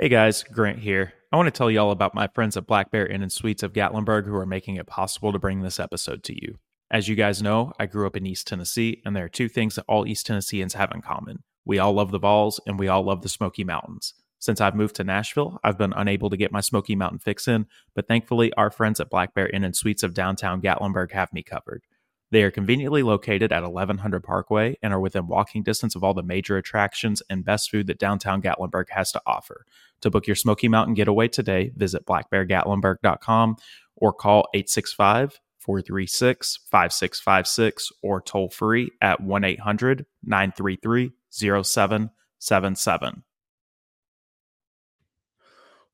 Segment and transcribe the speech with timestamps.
[0.00, 1.12] Hey guys, Grant here.
[1.30, 3.62] I want to tell you all about my friends at Black Bear Inn and Suites
[3.62, 6.58] of Gatlinburg who are making it possible to bring this episode to you.
[6.90, 9.74] As you guys know, I grew up in East Tennessee, and there are two things
[9.74, 11.42] that all East Tennesseans have in common.
[11.66, 14.14] We all love the Vols, and we all love the Smoky Mountains.
[14.38, 17.66] Since I've moved to Nashville, I've been unable to get my Smoky Mountain fix in,
[17.94, 21.42] but thankfully, our friends at Black Bear Inn and Suites of downtown Gatlinburg have me
[21.42, 21.82] covered.
[22.30, 26.22] They are conveniently located at 1100 Parkway and are within walking distance of all the
[26.22, 29.66] major attractions and best food that downtown Gatlinburg has to offer.
[30.02, 33.56] To book your Smoky Mountain getaway today, visit blackbeargatlinburg.com
[33.96, 43.22] or call 865 436 5656 or toll free at 1 800 933 0777.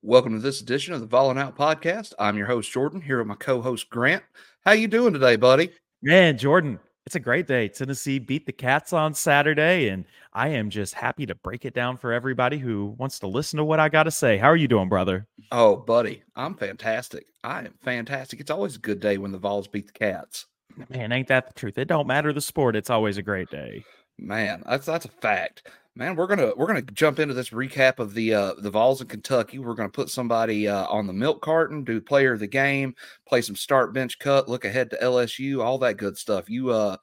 [0.02, 2.12] Welcome to this edition of the Volling Out Podcast.
[2.16, 4.22] I'm your host Jordan here with my co-host Grant.
[4.64, 5.70] How you doing today, buddy?
[6.00, 7.68] Man, Jordan, it's a great day.
[7.68, 11.96] Tennessee beat the Cats on Saturday, and I am just happy to break it down
[11.96, 14.38] for everybody who wants to listen to what I got to say.
[14.38, 15.28] How are you doing, brother?
[15.52, 17.26] Oh, buddy, I'm fantastic.
[17.44, 18.40] I am fantastic.
[18.40, 20.46] It's always a good day when the Vols beat the Cats.
[20.90, 21.78] Man, ain't that the truth?
[21.78, 22.74] It don't matter the sport.
[22.74, 23.84] It's always a great day.
[24.18, 25.68] Man, that's that's a fact.
[25.94, 29.06] Man, we're gonna we're gonna jump into this recap of the uh the Vols in
[29.06, 29.58] Kentucky.
[29.58, 32.94] We're gonna put somebody uh, on the milk carton, do player of the game,
[33.26, 36.50] play some start bench cut, look ahead to LSU, all that good stuff.
[36.50, 36.98] You uh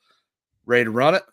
[0.66, 1.24] ready to run it?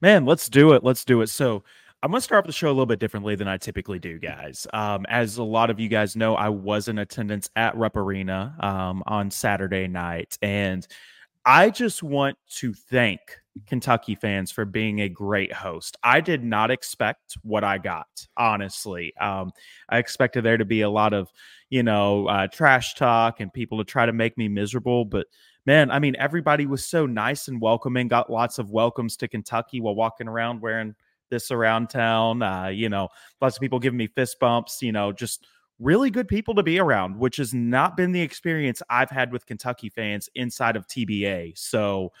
[0.00, 0.84] Man, let's do it.
[0.84, 1.28] Let's do it.
[1.28, 1.62] So
[2.02, 4.18] I'm going to start off the show a little bit differently than I typically do,
[4.18, 4.66] guys.
[4.72, 8.56] Um, as a lot of you guys know, I was in attendance at Rupp Arena
[8.60, 10.86] um, on Saturday night, and
[11.44, 13.20] I just want to thank
[13.66, 15.96] Kentucky fans for being a great host.
[16.02, 19.12] I did not expect what I got, honestly.
[19.20, 19.50] Um,
[19.88, 21.28] I expected there to be a lot of,
[21.68, 25.04] you know, uh, trash talk and people to try to make me miserable.
[25.04, 25.26] But
[25.66, 29.80] man, I mean, everybody was so nice and welcoming, got lots of welcomes to Kentucky
[29.80, 30.94] while walking around wearing
[31.30, 32.42] this around town.
[32.42, 33.08] Uh, you know,
[33.40, 35.46] lots of people giving me fist bumps, you know, just
[35.78, 39.46] really good people to be around, which has not been the experience I've had with
[39.46, 41.56] Kentucky fans inside of TBA.
[41.56, 42.12] So,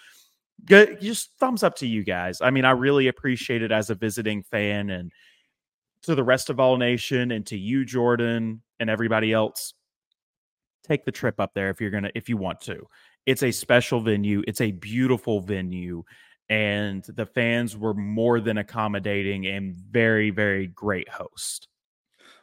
[0.64, 3.94] good just thumbs up to you guys i mean i really appreciate it as a
[3.94, 5.12] visiting fan and
[6.02, 9.74] to the rest of all Nation and to you jordan and everybody else
[10.84, 12.86] take the trip up there if you're gonna if you want to
[13.26, 16.02] it's a special venue it's a beautiful venue
[16.48, 21.68] and the fans were more than accommodating and very very great host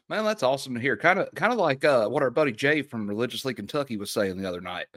[0.10, 2.82] man that's awesome to hear kind of kind of like uh, what our buddy jay
[2.82, 4.88] from religiously kentucky was saying the other night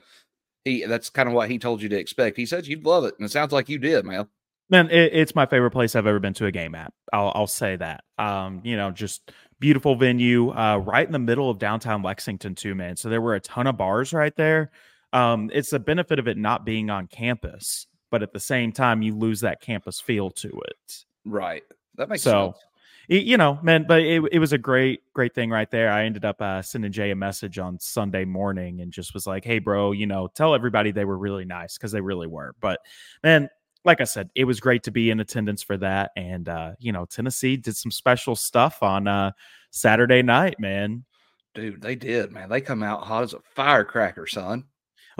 [0.64, 2.36] he that's kind of what he told you to expect.
[2.36, 4.26] He said you'd love it, and it sounds like you did, man.
[4.68, 6.92] Man, it, it's my favorite place I've ever been to a game at.
[7.12, 8.04] I'll, I'll say that.
[8.18, 12.76] Um, you know, just beautiful venue, uh, right in the middle of downtown Lexington, too,
[12.76, 12.96] man.
[12.96, 14.70] So there were a ton of bars right there.
[15.12, 19.02] Um, it's the benefit of it not being on campus, but at the same time,
[19.02, 21.04] you lose that campus feel to it.
[21.24, 21.62] Right.
[21.96, 22.64] That makes so, sense
[23.10, 25.90] you know, man, but it, it was a great, great thing right there.
[25.90, 29.44] I ended up uh, sending Jay a message on Sunday morning and just was like,
[29.44, 32.54] hey, bro, you know, tell everybody they were really nice because they really were.
[32.60, 32.78] But
[33.24, 33.50] man,
[33.84, 36.12] like I said, it was great to be in attendance for that.
[36.14, 39.32] And, uh, you know, Tennessee did some special stuff on uh,
[39.72, 41.04] Saturday night, man.
[41.52, 42.48] Dude, they did, man.
[42.48, 44.66] They come out hot as a firecracker, son.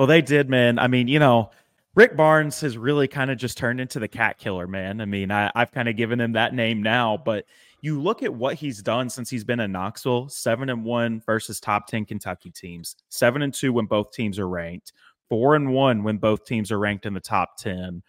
[0.00, 0.78] Well, they did, man.
[0.78, 1.50] I mean, you know,
[1.94, 4.98] Rick Barnes has really kind of just turned into the cat killer, man.
[5.02, 7.44] I mean, I, I've kind of given him that name now, but
[7.82, 11.60] you look at what he's done since he's been in Knoxville, seven and one versus
[11.60, 14.94] top 10 Kentucky teams, seven and two when both teams are ranked,
[15.28, 18.02] four and one when both teams are ranked in the top 10.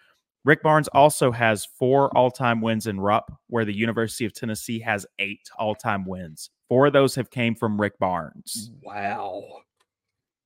[0.46, 4.80] Rick Barnes also has four all time wins in Rupp, where the University of Tennessee
[4.80, 6.52] has eight all time wins.
[6.70, 8.72] Four of those have came from Rick Barnes.
[8.82, 9.44] Wow.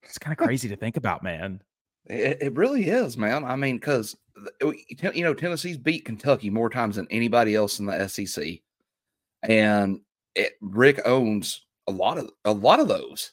[0.05, 1.61] It's kind of crazy to think about, man.
[2.05, 3.43] It, it really is, man.
[3.43, 4.15] I mean, because,
[4.61, 4.73] oh,
[5.13, 8.61] you know, Tennessee's beat Kentucky more times than anybody else in the SEC
[9.49, 9.99] and
[10.35, 13.31] it, Rick owns a lot of a lot of those.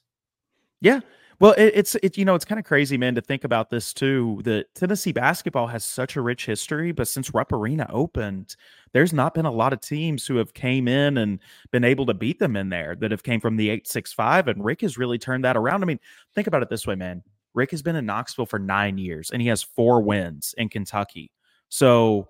[0.80, 1.00] Yeah.
[1.42, 3.92] Well, it, it's it you know it's kind of crazy, man, to think about this
[3.92, 4.42] too.
[4.44, 8.54] That Tennessee basketball has such a rich history, but since Rupp Arena opened,
[8.92, 11.40] there's not been a lot of teams who have came in and
[11.72, 14.46] been able to beat them in there that have came from the eight six five,
[14.46, 15.82] and Rick has really turned that around.
[15.82, 15.98] I mean,
[16.32, 17.24] think about it this way, man.
[17.54, 21.32] Rick has been in Knoxville for nine years, and he has four wins in Kentucky.
[21.70, 22.28] So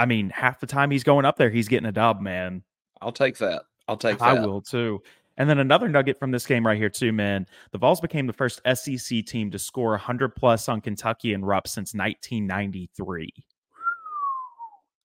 [0.00, 2.64] I mean, half the time he's going up there, he's getting a dub, man.
[3.00, 3.66] I'll take that.
[3.86, 4.24] I'll take That.
[4.24, 5.00] I will too.
[5.36, 7.46] And then another nugget from this game right here, too, man.
[7.72, 11.66] The Vols became the first SEC team to score 100 plus on Kentucky and Rupp
[11.66, 13.32] since 1993.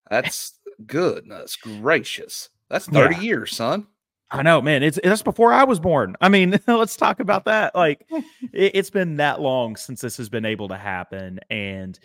[0.09, 2.49] That's goodness gracious.
[2.69, 3.21] That's 30 yeah.
[3.21, 3.87] years, son.
[4.31, 4.83] I know, man.
[4.83, 6.15] It's that's before I was born.
[6.21, 7.73] I mean, let's talk about that.
[7.73, 11.97] Like, it, it's been that long since this has been able to happen, and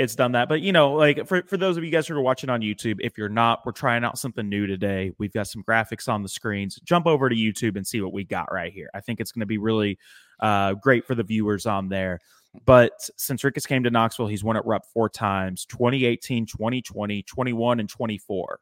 [0.00, 0.48] it's done that.
[0.48, 2.96] But you know, like for, for those of you guys who are watching on YouTube,
[3.00, 5.12] if you're not, we're trying out something new today.
[5.18, 6.80] We've got some graphics on the screens.
[6.82, 8.88] Jump over to YouTube and see what we got right here.
[8.94, 9.98] I think it's going to be really
[10.40, 12.18] uh, great for the viewers on there.
[12.64, 17.80] But since Ricketts came to Knoxville, he's won at Rupp four times 2018, 2020, 21,
[17.80, 18.60] and 24.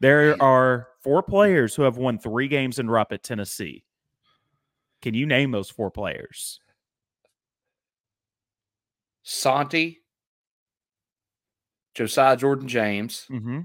[0.00, 3.84] There are four players who have won three games in Rupp at Tennessee.
[5.02, 6.60] Can you name those four players?
[9.22, 10.03] Santi,
[11.94, 13.60] Josiah Jordan James, mm-hmm.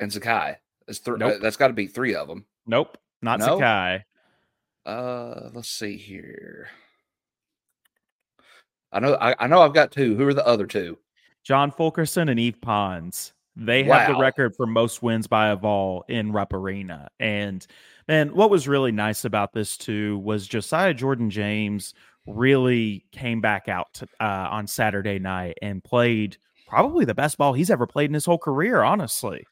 [0.00, 0.56] and Zakai.
[0.86, 1.38] That's, th- nope.
[1.40, 2.44] that's got to be three of them.
[2.66, 3.58] Nope, not No?
[3.58, 4.02] Zakai.
[4.84, 6.68] Uh, let's see here.
[8.90, 10.16] I know, I, I know, I've got two.
[10.16, 10.98] Who are the other two?
[11.44, 13.32] John Fulkerson and Yves Pons.
[13.54, 17.08] They have the record for most wins by a Vol in Rupp Arena.
[17.20, 17.66] And
[18.08, 21.92] man, what was really nice about this too was Josiah Jordan James
[22.26, 26.38] really came back out to, uh, on Saturday night and played
[26.72, 28.82] probably the best ball he's ever played in his whole career.
[28.82, 29.44] Honestly,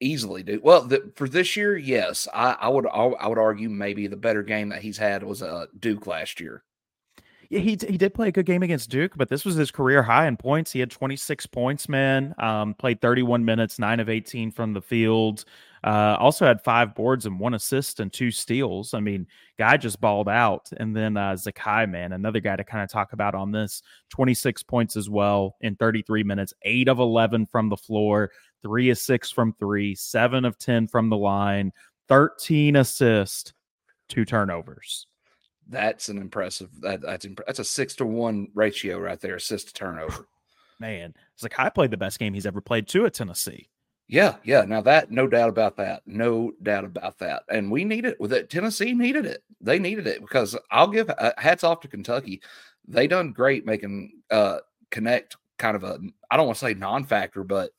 [0.00, 0.62] Easily, dude.
[0.64, 4.16] Well, the, for this year, yes, I, I would, I, I would argue maybe the
[4.16, 6.64] better game that he's had was uh, Duke last year.
[7.50, 10.02] Yeah, he he did play a good game against Duke, but this was his career
[10.02, 10.72] high in points.
[10.72, 12.34] He had 26 points, man.
[12.38, 15.44] Um, played 31 minutes, nine of 18 from the field.
[15.84, 18.94] Uh, also had five boards and one assist and two steals.
[18.94, 19.26] I mean,
[19.58, 20.70] guy just balled out.
[20.76, 24.62] And then uh, Zakai, man, another guy to kind of talk about on this, 26
[24.62, 28.30] points as well in 33 minutes, eight of 11 from the floor,
[28.62, 31.72] three of six from three, seven of 10 from the line,
[32.08, 33.52] 13 assists,
[34.08, 35.08] two turnovers.
[35.68, 36.68] That's an impressive.
[36.80, 40.26] That, that's imp- that's a six to one ratio right there, assist to turnover.
[40.80, 43.68] Man, Zakai played the best game he's ever played too at Tennessee.
[44.12, 44.60] Yeah, yeah.
[44.66, 46.02] Now that, no doubt about that.
[46.04, 47.44] No doubt about that.
[47.48, 48.50] And we need it with it.
[48.50, 49.42] Tennessee needed it.
[49.62, 52.42] They needed it because I'll give uh, hats off to Kentucky.
[52.86, 54.58] They done great making uh
[54.90, 55.98] Knecht kind of a
[56.30, 57.70] I don't want to say non-factor, but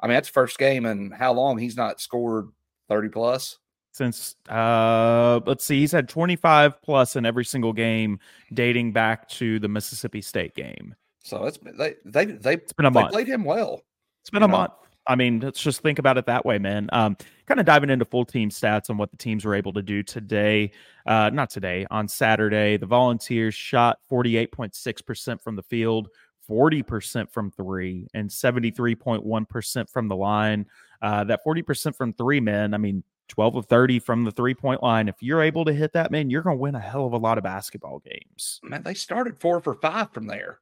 [0.00, 2.48] I mean that's first game and how long he's not scored
[2.88, 3.58] 30 plus.
[3.92, 8.18] since uh let's see he's had 25 plus in every single game
[8.54, 12.90] dating back to the mississippi state game So it's they they they it's been a
[12.90, 13.82] they month played him well.
[14.22, 14.52] it's been a know?
[14.52, 14.72] month
[15.06, 17.16] i mean let's just think about it that way man um
[17.46, 20.02] kind of diving into full team stats on what the teams were able to do
[20.02, 20.70] today
[21.06, 26.08] uh not today on saturday the volunteers shot 48.6% from the field
[26.48, 30.66] 40% from three and 73.1% from the line
[31.00, 34.82] uh that 40% from three men i mean 12 of 30 from the three point
[34.82, 35.08] line.
[35.08, 37.18] If you're able to hit that, man, you're going to win a hell of a
[37.18, 38.60] lot of basketball games.
[38.62, 40.60] Man, they started four for five from there.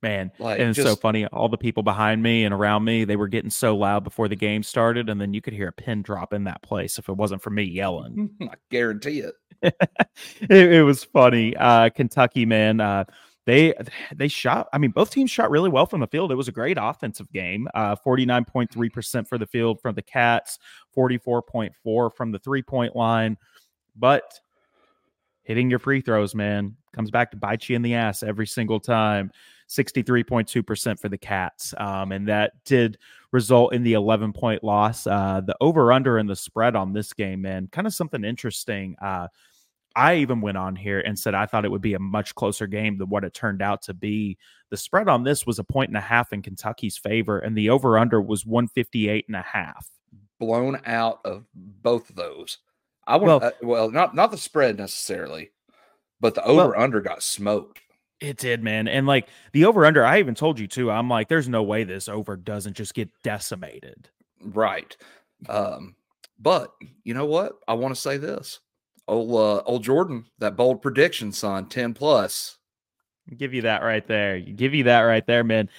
[0.00, 1.26] Man, Like and it's so funny.
[1.26, 4.36] All the people behind me and around me, they were getting so loud before the
[4.36, 5.08] game started.
[5.08, 7.50] And then you could hear a pin drop in that place if it wasn't for
[7.50, 8.30] me yelling.
[8.42, 9.34] I guarantee it.
[9.62, 11.56] it, it was funny.
[11.56, 13.04] Uh, Kentucky, man, uh,
[13.48, 13.72] they
[14.14, 14.68] they shot.
[14.72, 16.30] I mean, both teams shot really well from the field.
[16.30, 17.66] It was a great offensive game.
[17.74, 20.58] Uh, Forty nine point three percent for the field from the Cats,
[20.92, 23.38] forty four point four from the three point line.
[23.96, 24.38] But
[25.44, 28.78] hitting your free throws, man, comes back to bite you in the ass every single
[28.78, 29.32] time.
[29.68, 31.74] 63.2% for the Cats.
[31.76, 32.98] Um, and that did
[33.32, 35.06] result in the 11 point loss.
[35.06, 38.96] Uh, the over under and the spread on this game, man, kind of something interesting.
[39.00, 39.28] Uh,
[39.94, 42.66] I even went on here and said I thought it would be a much closer
[42.66, 44.38] game than what it turned out to be.
[44.70, 47.70] The spread on this was a point and a half in Kentucky's favor, and the
[47.70, 49.88] over under was 158 and a half.
[50.38, 52.58] Blown out of both of those.
[53.06, 55.50] I want Well- well, uh, well not not the spread necessarily,
[56.20, 57.80] but the Well- over under got smoked.
[58.20, 58.88] It did, man.
[58.88, 60.90] And like the over under, I even told you too.
[60.90, 64.08] I'm like, there's no way this over doesn't just get decimated.
[64.42, 64.96] Right.
[65.48, 65.94] Um,
[66.38, 66.72] but
[67.04, 67.52] you know what?
[67.68, 68.60] I want to say this.
[69.06, 72.58] Old uh, old Jordan, that bold prediction, son, 10 plus.
[73.36, 74.40] Give you that right there.
[74.40, 75.70] Give you that right there, man.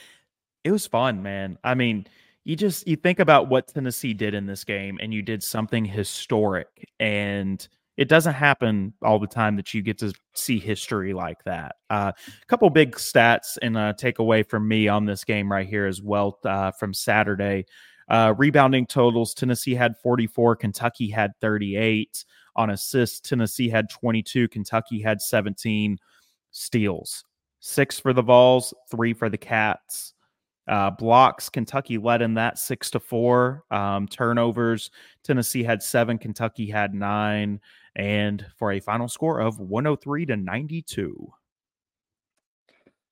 [0.64, 1.58] It was fun, man.
[1.64, 2.08] I mean,
[2.44, 5.86] you just you think about what Tennessee did in this game, and you did something
[5.86, 7.68] historic, and
[8.00, 11.76] it doesn't happen all the time that you get to see history like that.
[11.90, 12.14] A
[12.48, 16.40] couple big stats and a takeaway from me on this game right here as well
[16.46, 17.66] uh, from Saturday.
[18.08, 22.24] Uh, rebounding totals: Tennessee had 44, Kentucky had 38.
[22.56, 25.98] On assists, Tennessee had 22, Kentucky had 17.
[26.52, 27.26] Steals,
[27.60, 30.14] six for the Vols, three for the Cats.
[30.70, 33.64] Uh, blocks, Kentucky led in that six to four.
[33.72, 34.92] Um, turnovers,
[35.24, 37.60] Tennessee had seven, Kentucky had nine,
[38.00, 41.34] and for a final score of 103 to 92.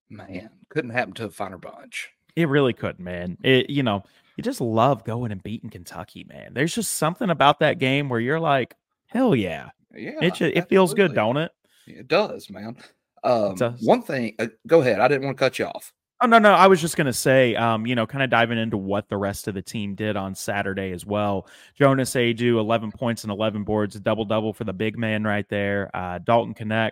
[0.10, 2.10] Man, couldn't happen to a finer bunch.
[2.38, 3.38] It really could, man.
[3.44, 4.06] It, you know,
[4.38, 6.54] you just love going and beating Kentucky, man.
[6.54, 8.76] There's just something about that game where you're like,
[9.08, 9.72] hell yeah.
[9.94, 10.20] Yeah.
[10.22, 11.52] It, ju- it feels good, don't it?
[11.86, 12.78] It does, man.
[13.26, 13.82] Um, does.
[13.82, 15.02] One thing, uh, go ahead.
[15.02, 15.92] I didn't want to cut you off.
[16.20, 16.52] Oh no, no.
[16.52, 19.48] I was just gonna say, um, you know, kind of diving into what the rest
[19.48, 21.48] of the team did on Saturday as well.
[21.76, 25.48] Jonas Aidoo, eleven points and eleven boards, a double double for the big man right
[25.50, 25.92] there.
[25.94, 26.92] Uh, Dalton Knecht.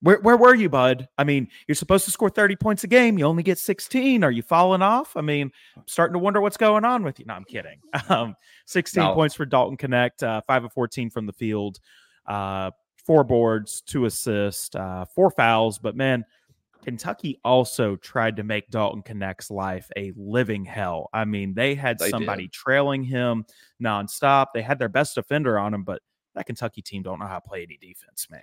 [0.00, 1.08] Where where were you, bud?
[1.16, 3.18] I mean, you're supposed to score 30 points a game.
[3.18, 4.22] You only get 16.
[4.22, 5.16] Are you falling off?
[5.16, 7.24] I mean, I'm starting to wonder what's going on with you.
[7.24, 7.78] No, I'm kidding.
[8.10, 8.34] Um,
[8.66, 9.14] 16 no.
[9.14, 10.22] points for Dalton Knecht.
[10.22, 11.78] uh, five of 14 from the field,
[12.26, 12.70] uh,
[13.06, 15.78] four boards, two assists, uh, four fouls.
[15.78, 16.26] But man,
[16.84, 21.08] Kentucky also tried to make Dalton Knecht's life a living hell.
[21.12, 22.52] I mean, they had they somebody did.
[22.52, 23.44] trailing him
[23.82, 24.48] nonstop.
[24.54, 26.02] They had their best defender on him, but
[26.34, 28.42] that Kentucky team don't know how to play any defense, man.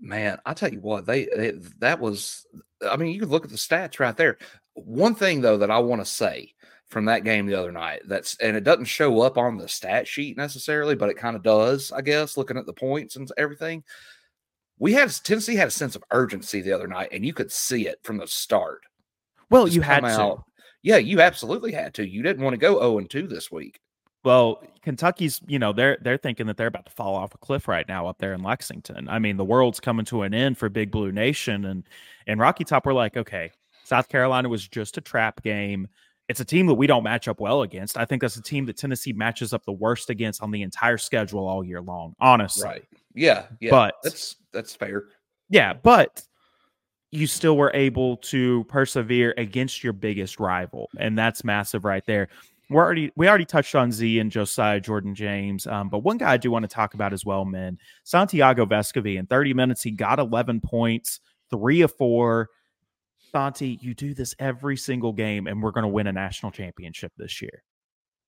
[0.00, 2.46] Man, I tell you what, they, they that was.
[2.88, 4.38] I mean, you can look at the stats right there.
[4.74, 6.54] One thing though that I want to say
[6.88, 10.08] from that game the other night, that's and it doesn't show up on the stat
[10.08, 13.84] sheet necessarily, but it kind of does, I guess, looking at the points and everything
[14.82, 17.86] we had Tennessee had a sense of urgency the other night, and you could see
[17.86, 18.82] it from the start.
[19.48, 20.38] Well, Just you had out.
[20.38, 20.44] to.
[20.82, 22.04] Yeah, you absolutely had to.
[22.04, 23.78] You didn't want to go 0 and 2 this week.
[24.24, 27.68] Well, Kentucky's, you know, they're they're thinking that they're about to fall off a cliff
[27.68, 29.08] right now up there in Lexington.
[29.08, 31.84] I mean, the world's coming to an end for Big Blue Nation and
[32.26, 33.52] and Rocky Top were like, okay,
[33.84, 35.86] South Carolina was just a trap game.
[36.32, 37.98] It's a team that we don't match up well against.
[37.98, 40.96] I think that's a team that Tennessee matches up the worst against on the entire
[40.96, 42.64] schedule all year long, honestly.
[42.64, 42.84] Right.
[43.14, 43.68] Yeah, yeah.
[43.68, 45.04] But that's that's fair.
[45.50, 46.22] Yeah, but
[47.10, 52.30] you still were able to persevere against your biggest rival, and that's massive right there.
[52.70, 56.32] We're already we already touched on Z and Josiah Jordan James, um, but one guy
[56.32, 57.76] I do want to talk about as well, man.
[58.04, 61.20] Santiago Vescovi in 30 minutes, he got 11 points,
[61.50, 62.48] three of four.
[63.34, 67.12] Santi, you do this every single game, and we're going to win a national championship
[67.16, 67.62] this year.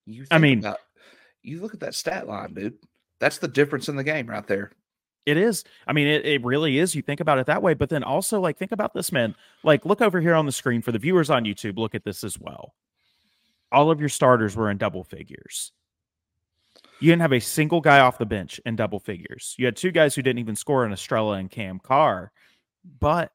[0.06, 0.78] You I mean, about,
[1.42, 2.75] you look at that stat line, dude.
[3.20, 4.73] That's the difference in the game right there.
[5.26, 5.64] It is.
[5.87, 6.94] I mean, it, it really is.
[6.94, 9.34] You think about it that way, but then also like think about this, man.
[9.62, 11.78] Like look over here on the screen for the viewers on YouTube.
[11.78, 12.75] Look at this as well.
[13.73, 15.73] All of your starters were in double figures.
[17.00, 19.54] You didn't have a single guy off the bench in double figures.
[19.58, 22.30] You had two guys who didn't even score in Estrella and Cam Carr,
[23.00, 23.32] but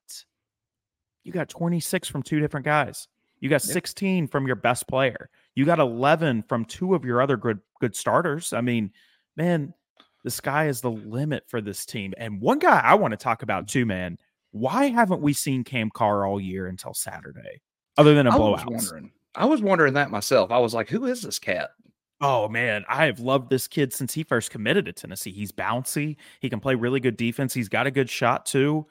[1.24, 3.08] you got 26 from two different guys.
[3.40, 5.30] You got 16 from your best player.
[5.56, 8.54] You got 11 from two of your other good good starters.
[8.54, 8.92] I mean,
[9.38, 9.74] man,
[10.24, 12.14] the sky is the limit for this team.
[12.18, 14.18] And one guy I want to talk about too, man.
[14.52, 17.62] Why haven't we seen Cam Carr all year until Saturday,
[17.98, 18.62] other than a blowout?
[18.62, 19.12] I was wondering.
[19.36, 20.52] I was wondering that myself.
[20.52, 21.70] I was like, who is this cat?
[22.22, 25.32] Oh man, I have loved this kid since he first committed to Tennessee.
[25.32, 26.18] He's bouncy.
[26.42, 27.54] He can play really good defense.
[27.54, 28.88] He's got a good shot too.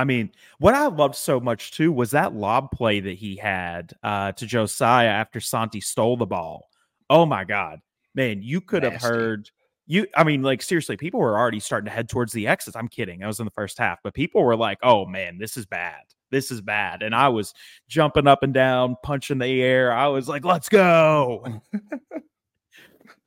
[0.00, 3.92] I mean, what I loved so much too was that lob play that he had
[4.02, 6.70] uh, to Josiah after Santi stole the ball.
[7.10, 7.80] Oh my God,
[8.14, 8.94] man, you could Nasty.
[8.94, 9.50] have heard
[9.86, 12.76] you i mean like seriously people were already starting to head towards the exits.
[12.76, 13.22] I'm kidding.
[13.22, 16.00] I was in the first half but people were like oh man this is bad.
[16.30, 17.02] This is bad.
[17.02, 17.52] And i was
[17.88, 19.92] jumping up and down punching the air.
[19.92, 21.60] I was like let's go.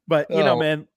[0.05, 0.45] But you oh.
[0.45, 0.87] know man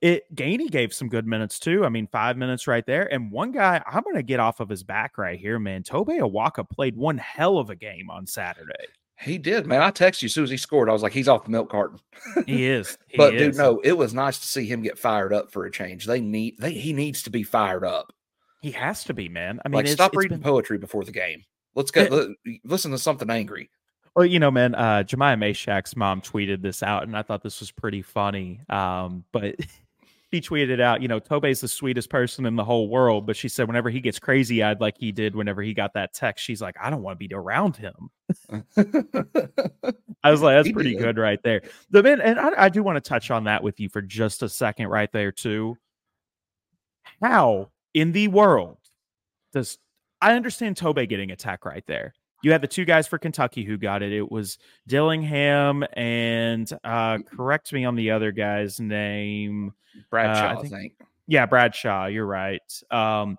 [0.00, 1.84] it Gainey gave some good minutes too.
[1.84, 3.12] I mean, five minutes right there.
[3.12, 5.82] And one guy, I'm gonna get off of his back right here, man.
[5.82, 8.86] Tobe Awaka played one hell of a game on Saturday.
[9.18, 9.82] He did, man.
[9.82, 10.90] I texted you as soon as he scored.
[10.90, 11.98] I was like, he's off the milk carton.
[12.46, 12.98] he is.
[13.08, 13.40] He but is.
[13.40, 16.04] dude, no, it was nice to see him get fired up for a change.
[16.04, 18.12] They need they he needs to be fired up.
[18.60, 19.60] He has to be, man.
[19.64, 20.44] I mean, like stop reading been...
[20.44, 21.44] poetry before the game.
[21.74, 22.02] Let's go
[22.44, 23.70] it, listen to something angry.
[24.14, 27.60] Well, you know, man, uh Jahmai Mashack's mom tweeted this out, and I thought this
[27.60, 28.60] was pretty funny.
[28.68, 29.56] Um, but
[30.32, 33.48] she tweeted out, you know, Tobe's the sweetest person in the whole world, but she
[33.48, 36.60] said whenever he gets crazy eyed like he did whenever he got that text, she's
[36.60, 38.10] like, I don't want to be around him.
[40.24, 41.02] I was like, that's he pretty did.
[41.02, 41.62] good right there.
[41.90, 44.42] The man, and I, I do want to touch on that with you for just
[44.42, 45.76] a second right there, too.
[47.22, 48.78] How in the world
[49.52, 49.78] does
[50.20, 52.14] I understand Tobe getting attacked right there?
[52.42, 54.12] You had the two guys for Kentucky who got it.
[54.12, 59.72] It was Dillingham and uh, correct me on the other guy's name.
[60.10, 60.92] Bradshaw, uh, I, think, I, think,
[61.26, 62.06] Yeah, Bradshaw.
[62.06, 62.82] You're right.
[62.90, 63.36] Um,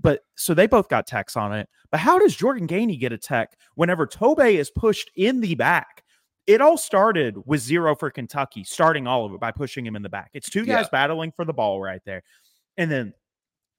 [0.00, 1.68] but so they both got techs on it.
[1.90, 6.02] But how does Jordan Gainey get a tech whenever Tobe is pushed in the back?
[6.46, 10.02] It all started with zero for Kentucky, starting all of it by pushing him in
[10.02, 10.30] the back.
[10.32, 10.88] It's two guys yeah.
[10.92, 12.22] battling for the ball right there.
[12.76, 13.12] And then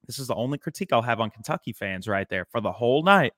[0.05, 3.03] this is the only critique I'll have on Kentucky fans right there for the whole
[3.03, 3.33] night.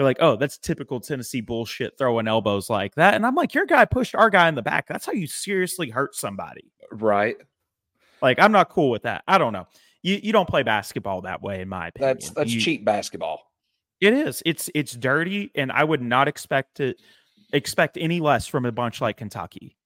[0.00, 3.12] They're like, oh, that's typical Tennessee bullshit, throwing elbows like that.
[3.12, 4.88] And I'm like, your guy pushed our guy in the back.
[4.88, 6.72] That's how you seriously hurt somebody.
[6.90, 7.36] Right.
[8.22, 9.24] Like, I'm not cool with that.
[9.28, 9.66] I don't know.
[10.00, 12.14] You you don't play basketball that way, in my opinion.
[12.14, 13.42] That's that's you, cheap basketball.
[14.00, 14.42] It is.
[14.46, 16.96] It's it's dirty, and I would not expect it
[17.52, 19.76] expect any less from a bunch like Kentucky.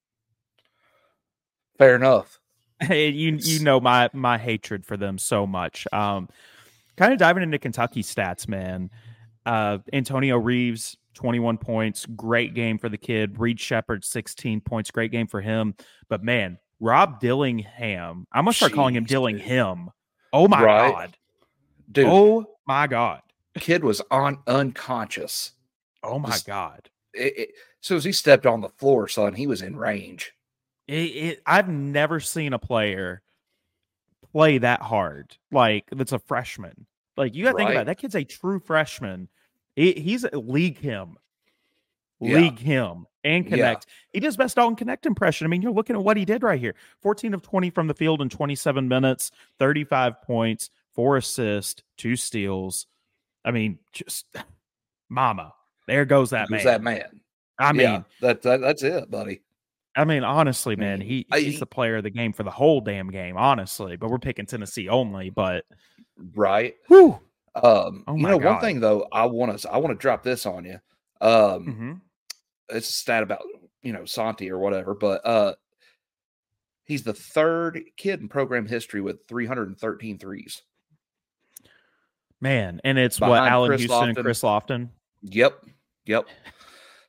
[1.76, 2.38] Fair enough.
[2.88, 5.88] You you know my my hatred for them so much.
[5.92, 6.28] Um,
[6.96, 8.90] kind of diving into Kentucky stats, man.
[9.46, 12.06] Uh, Antonio Reeves, 21 points.
[12.06, 13.38] Great game for the kid.
[13.38, 14.90] Reed Sheppard, 16 points.
[14.90, 15.74] Great game for him.
[16.08, 19.90] But man, Rob Dillingham, I'm going to start Jeez, calling him Dillingham.
[20.32, 20.92] Oh my right.
[20.92, 21.16] God.
[21.90, 22.06] Dude.
[22.06, 23.20] Oh my God.
[23.58, 25.52] Kid was on unconscious.
[26.02, 26.90] Oh my God.
[27.12, 30.32] It, it, so as he stepped on the floor, son, he was in range.
[30.88, 33.22] It, it, I've never seen a player
[34.32, 35.36] play that hard.
[35.52, 36.86] Like that's a freshman.
[37.16, 37.60] Like you got to right.
[37.62, 37.86] think about it.
[37.86, 39.28] that kid's a true freshman.
[39.76, 41.16] He, he's a league him,
[42.20, 42.66] league yeah.
[42.66, 43.56] him, and Knecht.
[43.56, 43.74] Yeah.
[44.12, 45.46] He does best Dalton Knecht impression.
[45.46, 47.94] I mean, you're looking at what he did right here: 14 of 20 from the
[47.94, 52.86] field in 27 minutes, 35 points, four assists, two steals.
[53.44, 54.26] I mean, just
[55.08, 55.52] mama.
[55.86, 56.64] There goes that Who's man.
[56.64, 57.20] That man.
[57.58, 59.42] I mean, yeah, that, that that's it, buddy.
[59.96, 63.10] I mean, honestly, man, he he's the player of the game for the whole damn
[63.10, 63.96] game, honestly.
[63.96, 65.30] But we're picking Tennessee only.
[65.30, 65.64] But
[66.34, 67.18] right, whew.
[67.54, 68.54] Um, oh you know, God.
[68.54, 70.80] one thing though, I want to I want to drop this on you.
[71.20, 71.92] Um, mm-hmm.
[72.70, 73.42] it's a stat about
[73.82, 75.54] you know Santi or whatever, but uh,
[76.84, 80.62] he's the third kid in program history with 313 threes.
[82.40, 84.08] Man, and it's Behind what Allan Chris Houston Lofton.
[84.08, 84.88] and Chris Lofton.
[85.22, 85.64] Yep,
[86.06, 86.26] yep.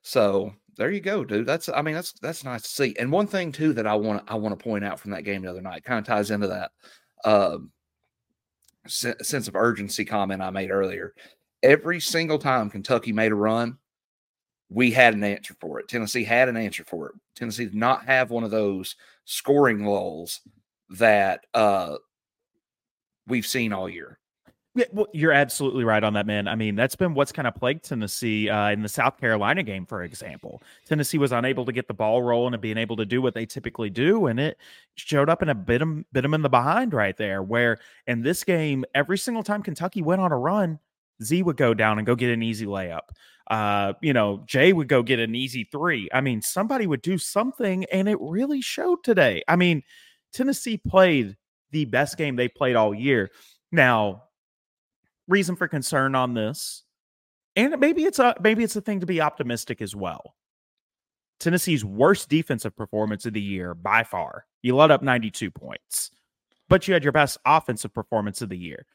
[0.01, 1.45] So there you go, dude.
[1.47, 2.95] That's I mean that's that's nice to see.
[3.00, 5.41] And one thing too that I want I want to point out from that game
[5.41, 6.71] the other night kind of ties into that
[7.25, 7.71] um,
[8.88, 11.13] sense of urgency comment I made earlier.
[11.63, 13.77] Every single time Kentucky made a run,
[14.70, 15.88] we had an answer for it.
[15.88, 17.15] Tennessee had an answer for it.
[17.36, 20.42] Tennessee did not have one of those scoring lulls
[20.89, 21.96] that uh,
[23.27, 24.20] we've seen all year.
[24.77, 26.50] Yeah, well, you're absolutely right on that, man.
[26.50, 29.86] I mean, that's been what's kind of plagued Tennessee uh, in the South Carolina game,
[29.86, 30.62] for example.
[30.86, 33.46] Tennessee was unable to get the ball rolling and being able to do what they
[33.46, 34.58] typically do, and it
[34.96, 37.41] showed up in a bit of, bit them in the behind right there.
[37.41, 40.79] Where in this game, every single time Kentucky went on a run,
[41.24, 43.08] Z would go down and go get an easy layup.
[43.50, 46.10] Uh, you know, Jay would go get an easy three.
[46.13, 49.41] I mean, somebody would do something, and it really showed today.
[49.48, 49.84] I mean,
[50.34, 51.38] Tennessee played
[51.72, 53.32] the best game they played all year.
[53.72, 54.24] Now,
[55.27, 56.83] reason for concern on this.
[57.55, 60.35] And maybe it's a maybe it's a thing to be optimistic as well.
[61.40, 64.46] Tennessee's worst defensive performance of the year by far.
[64.61, 66.11] You let up 92 points,
[66.70, 68.85] but you had your best offensive performance of the year.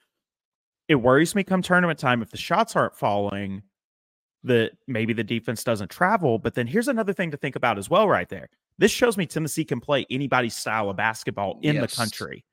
[0.89, 3.63] It worries me come tournament time if the shots aren't falling,
[4.45, 6.39] that maybe the defense doesn't travel.
[6.39, 8.49] But then here's another thing to think about as well, right there.
[8.79, 11.91] This shows me Tennessee can play anybody's style of basketball in yes.
[11.91, 12.45] the country.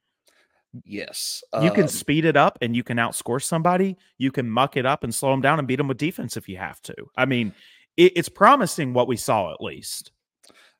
[0.85, 1.43] Yes.
[1.61, 3.97] You can um, speed it up and you can outscore somebody.
[4.17, 6.47] You can muck it up and slow them down and beat them with defense if
[6.47, 6.95] you have to.
[7.15, 7.53] I mean,
[7.95, 10.11] it, it's promising what we saw at least.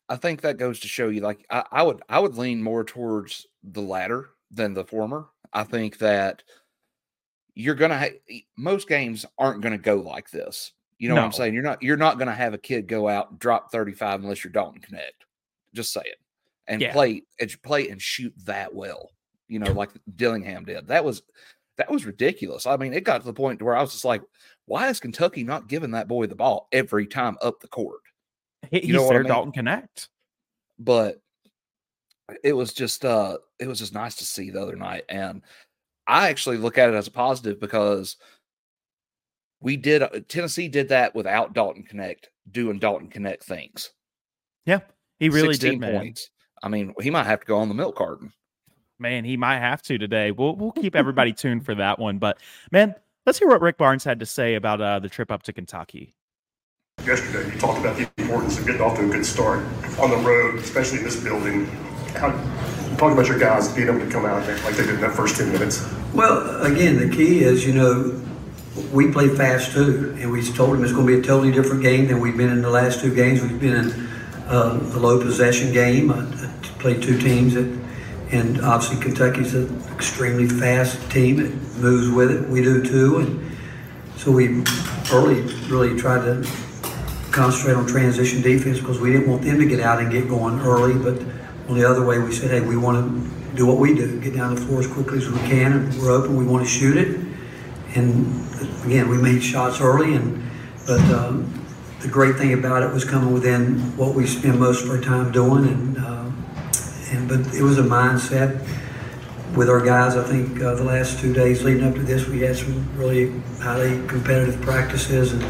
[0.10, 2.84] I think that goes to show you like I, I would I would lean more
[2.84, 5.28] towards the latter than the former.
[5.52, 6.44] I think that
[7.56, 10.72] you're gonna ha- most games aren't gonna go like this.
[10.98, 11.22] You know no.
[11.22, 11.54] what I'm saying?
[11.54, 14.82] You're not you're not gonna have a kid go out drop 35 unless you're Dalton
[14.82, 15.26] Knecht.
[15.74, 16.20] Just say it.
[16.68, 16.94] And yeah.
[16.94, 19.12] play and play and shoot that well
[19.48, 20.88] you know, like Dillingham did.
[20.88, 21.24] That was
[21.78, 22.66] that was ridiculous.
[22.66, 24.22] I mean, it got to the point where I was just like,
[24.66, 28.02] why is Kentucky not giving that boy the ball every time up the court?
[28.72, 29.32] He, you know he's there, I mean?
[29.32, 30.08] Dalton Knecht.
[30.80, 31.22] But
[32.44, 35.04] it was just uh it was just nice to see the other night.
[35.10, 35.42] And
[36.06, 38.18] I actually look at it as a positive because
[39.62, 43.92] we did uh, Tennessee did that without Dalton Knecht doing Dalton Knecht things.
[44.66, 44.82] Yeah,
[45.20, 45.80] he really did.
[45.80, 46.00] Man.
[46.00, 46.30] Points.
[46.64, 48.34] I mean, he might have to go on the milk carton
[49.00, 50.32] man, he might have to today.
[50.32, 52.18] We'll we'll keep everybody tuned for that one.
[52.18, 52.38] But
[52.72, 55.54] man, let's hear what Rick Barnes had to say about uh, the trip up to
[55.54, 56.14] Kentucky.
[57.06, 59.60] Yesterday, you talked about the importance of getting off to a good start
[60.00, 61.66] on the road, especially in this building.
[62.16, 62.32] How,
[62.98, 65.38] talk about your guys being able to come out like they did in that first
[65.38, 65.88] 10 minutes.
[66.14, 68.20] Well, again, the key is, you know,
[68.92, 71.84] we play fast too, and we told them it's going to be a totally different
[71.84, 73.42] game than we've been in the last two games.
[73.42, 74.08] We've been in
[74.48, 76.12] um, a low possession game.
[76.12, 77.87] I, I played two teams that
[78.32, 81.40] and obviously Kentucky's an extremely fast team.
[81.40, 82.50] It moves with it.
[82.50, 83.18] We do too.
[83.20, 83.52] And
[84.18, 84.64] so we
[85.12, 86.46] early really tried to
[87.32, 90.60] concentrate on transition defense because we didn't want them to get out and get going
[90.60, 90.94] early.
[90.94, 91.22] But
[91.70, 94.36] on the other way, we said, hey, we want to do what we do, get
[94.36, 95.72] down the floor as quickly as we can.
[95.72, 96.36] And we're open.
[96.36, 97.20] We want to shoot it.
[97.96, 100.16] And again, we made shots early.
[100.16, 100.44] And
[100.86, 101.66] but um,
[102.02, 105.32] the great thing about it was coming within what we spend most of our time
[105.32, 105.68] doing.
[105.68, 106.27] And uh,
[107.12, 108.60] and but it was a mindset
[109.56, 110.16] with our guys.
[110.16, 113.32] I think uh, the last two days leading up to this, we had some really
[113.60, 115.42] highly competitive practices, and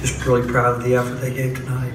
[0.00, 1.92] just really proud of the effort they gave tonight.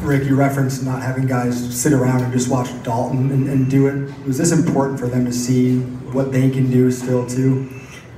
[0.00, 3.88] Rick, you referenced not having guys sit around and just watch Dalton and, and do
[3.88, 4.24] it.
[4.24, 7.68] Was this important for them to see what they can do still too?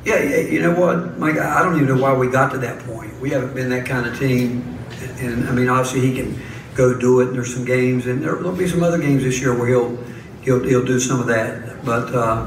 [0.04, 1.38] Yeah, yeah, you know what, Mike?
[1.38, 3.18] I don't even know why we got to that point.
[3.20, 4.78] We haven't been that kind of team,
[5.18, 6.40] and I mean, obviously he can
[6.78, 7.28] go do it.
[7.28, 9.96] And there's some games, and there'll be some other games this year where he'll
[10.42, 11.84] he'll he'll do some of that.
[11.84, 12.46] But uh,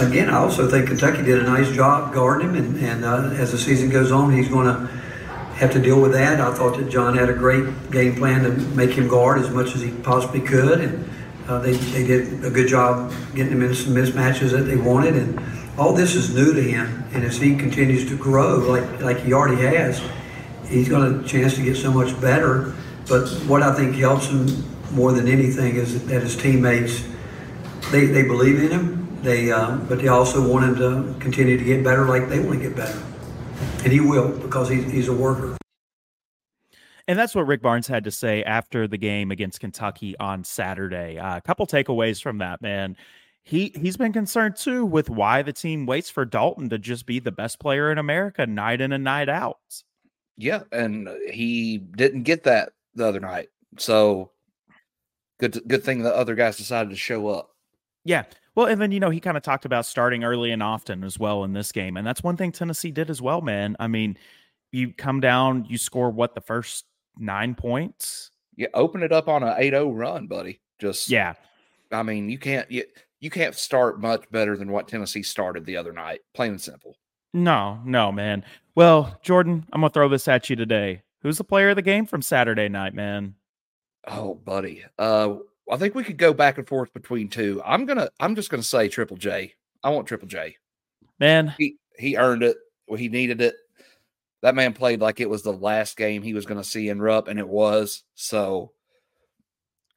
[0.00, 3.52] again, I also think Kentucky did a nice job guarding him, and, and uh, as
[3.52, 4.86] the season goes on, he's going to
[5.54, 6.40] have to deal with that.
[6.40, 9.74] I thought that John had a great game plan to make him guard as much
[9.74, 11.10] as he possibly could, and
[11.48, 15.16] uh, they, they did a good job getting him into some mismatches that they wanted.
[15.16, 15.40] And
[15.78, 19.32] all this is new to him, and as he continues to grow, like like he
[19.32, 20.02] already has,
[20.66, 22.74] he's got a chance to get so much better.
[23.08, 24.46] But what I think helps him
[24.92, 27.04] more than anything is that his teammates
[27.90, 29.22] they, they believe in him.
[29.22, 32.60] They uh, but they also want him to continue to get better, like they want
[32.60, 33.00] to get better,
[33.84, 35.56] and he will because he's, he's a worker.
[37.06, 41.18] And that's what Rick Barnes had to say after the game against Kentucky on Saturday.
[41.18, 42.96] Uh, a couple takeaways from that, man.
[43.44, 47.18] He he's been concerned too with why the team waits for Dalton to just be
[47.18, 49.58] the best player in America night in and night out.
[50.36, 53.48] Yeah, and he didn't get that the other night.
[53.78, 54.30] So
[55.38, 57.50] good good thing the other guys decided to show up.
[58.04, 58.24] Yeah.
[58.54, 61.18] Well, and then you know he kind of talked about starting early and often as
[61.18, 63.76] well in this game, and that's one thing Tennessee did as well, man.
[63.80, 64.18] I mean,
[64.72, 66.84] you come down, you score what the first
[67.16, 68.30] nine points.
[68.56, 70.60] Yeah, open it up on an 8-0 run, buddy.
[70.78, 71.34] Just yeah.
[71.90, 72.84] I mean, you can't you,
[73.20, 76.20] you can't start much better than what Tennessee started the other night.
[76.34, 76.96] Plain and simple.
[77.32, 78.44] No, no, man.
[78.74, 81.02] Well, Jordan, I'm gonna throw this at you today.
[81.22, 83.34] Who's the player of the game from Saturday night, man?
[84.06, 84.84] Oh, buddy.
[84.98, 85.36] Uh
[85.70, 87.62] I think we could go back and forth between two.
[87.64, 89.54] I'm gonna I'm just gonna say Triple J.
[89.82, 90.56] I want Triple J.
[91.18, 92.56] Man, he he earned it.
[92.96, 93.54] He needed it
[94.42, 97.00] that man played like it was the last game he was going to see in
[97.00, 98.02] Rupp, and it was.
[98.14, 98.72] So,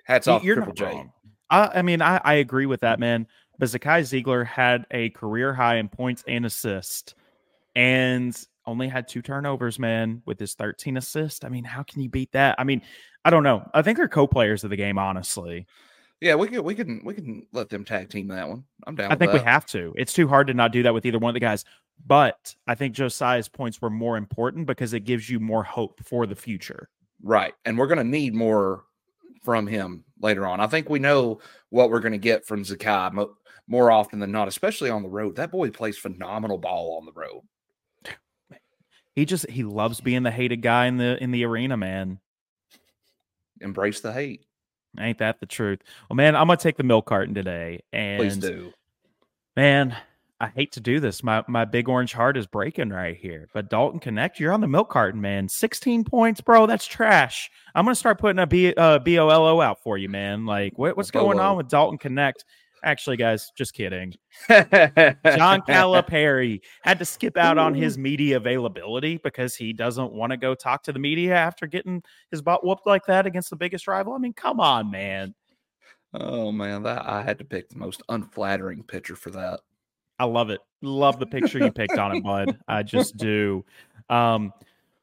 [0.05, 1.05] hats off, You're Triple J.
[1.49, 3.27] I, I mean, I, I agree with that, man.
[3.57, 7.15] But Zakai Zeigler had a career high in points and assists,
[7.75, 11.43] and only had two turnovers, man, with his 13 assists.
[11.43, 12.55] I mean, how can you beat that?
[12.57, 12.81] I mean,
[13.23, 13.69] I don't know.
[13.73, 15.65] I think they're co-players of the game, honestly.
[16.21, 18.63] Yeah, we can we can we can let them tag team that one.
[18.87, 19.11] I'm down.
[19.11, 19.41] I think that.
[19.41, 19.93] we have to.
[19.97, 21.65] It's too hard to not do that with either one of the guys.
[22.05, 26.25] But I think Josiah's points were more important because it gives you more hope for
[26.25, 26.89] the future.
[27.21, 28.83] Right, and we're going to need more
[29.43, 30.59] from him later on.
[30.59, 33.27] I think we know what we're going to get from Zakai
[33.67, 35.35] more often than not, especially on the road.
[35.35, 37.41] That boy plays phenomenal ball on the road.
[39.15, 42.19] He just he loves being the hated guy in the in the arena, man.
[43.61, 44.45] Embrace the hate.
[44.99, 45.79] Ain't that the truth?
[46.09, 48.73] Well, man, I'm gonna take the milk carton today, and please do.
[49.55, 49.95] Man,
[50.39, 51.23] I hate to do this.
[51.23, 53.47] My my big orange heart is breaking right here.
[53.53, 55.47] But Dalton Knecht, you're on the milk carton, man.
[55.47, 56.65] 16 points, bro.
[56.65, 57.49] That's trash.
[57.73, 60.45] I'm gonna start putting a B uh, B O L O out for you, man.
[60.45, 62.43] Like, what, what's going on with Dalton Knecht?
[62.85, 64.13] Actually, guys, just kidding.
[64.47, 64.61] John
[65.25, 70.53] Calipari had to skip out on his media availability because he doesn't want to go
[70.53, 74.13] talk to the media after getting his butt whooped like that against the biggest rival.
[74.13, 75.33] I mean, come on, man.
[76.13, 79.61] Oh man, that I had to pick the most unflattering picture for that.
[80.19, 80.61] I love it.
[80.83, 82.55] Love the picture you picked on it, bud.
[82.67, 83.65] I just do.
[84.11, 84.53] Um,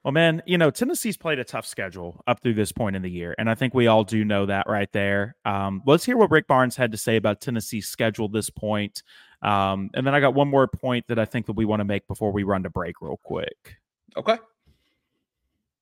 [0.05, 3.11] well, man, you know, Tennessee's played a tough schedule up through this point in the
[3.11, 3.35] year.
[3.39, 5.37] And I think we all do know that right there.
[5.45, 9.03] Um, let's hear what Rick Barnes had to say about Tennessee's schedule this point.
[9.43, 11.85] Um, and then I got one more point that I think that we want to
[11.85, 13.77] make before we run to break real quick.
[14.17, 14.39] Okay.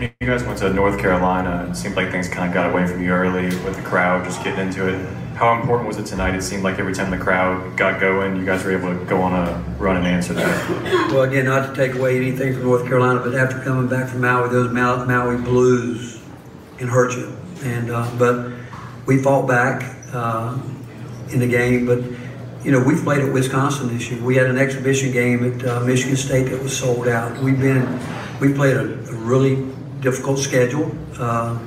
[0.00, 1.68] You guys went to North Carolina.
[1.70, 4.42] It seemed like things kind of got away from you early with the crowd just
[4.42, 4.98] getting into it.
[5.34, 6.34] How important was it tonight?
[6.34, 9.20] It seemed like every time the crowd got going, you guys were able to go
[9.20, 11.10] on a run and answer that.
[11.10, 14.22] Well, again, not to take away anything from North Carolina, but after coming back from
[14.22, 16.22] Maui, those Maui blues
[16.78, 17.36] can hurt you.
[17.62, 18.52] And uh, but
[19.04, 19.82] we fought back
[20.14, 20.58] uh,
[21.30, 21.84] in the game.
[21.84, 21.98] But
[22.64, 24.22] you know, we've played at Wisconsin this year.
[24.22, 27.36] We had an exhibition game at uh, Michigan State that was sold out.
[27.42, 28.00] We've been
[28.40, 30.94] we played a, a really difficult schedule.
[31.18, 31.58] Uh,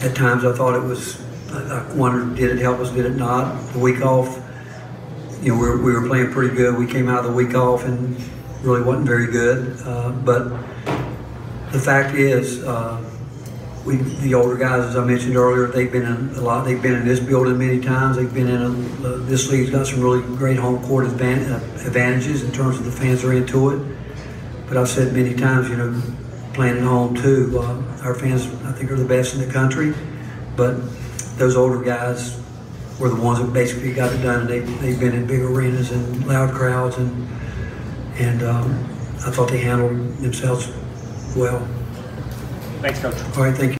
[0.00, 1.20] at times, I thought it was.
[1.50, 2.90] I wondered, did it help us?
[2.90, 3.72] Did it not?
[3.72, 4.38] The week off,
[5.40, 6.76] you know, we were, we were playing pretty good.
[6.76, 8.20] We came out of the week off and
[8.62, 9.78] really wasn't very good.
[9.82, 10.50] Uh, but
[11.72, 13.02] the fact is, uh,
[13.86, 16.64] we the older guys, as I mentioned earlier, they've been in a lot.
[16.64, 18.16] They've been in this building many times.
[18.16, 18.68] They've been in a,
[19.24, 23.32] this league's got some really great home court advantages in terms of the fans are
[23.32, 23.96] into it.
[24.68, 26.02] But I've said many times, you know,
[26.58, 27.56] playing at home too.
[27.56, 29.94] Uh, our fans, I think, are the best in the country,
[30.56, 30.74] but
[31.38, 32.36] those older guys
[32.98, 34.40] were the ones that basically got it done.
[34.40, 37.28] And they they've been in big arenas and loud crowds, and
[38.16, 38.72] and um,
[39.24, 40.66] I thought they handled themselves
[41.36, 41.60] well.
[42.80, 43.14] Thanks, coach.
[43.36, 43.78] All right, thank you.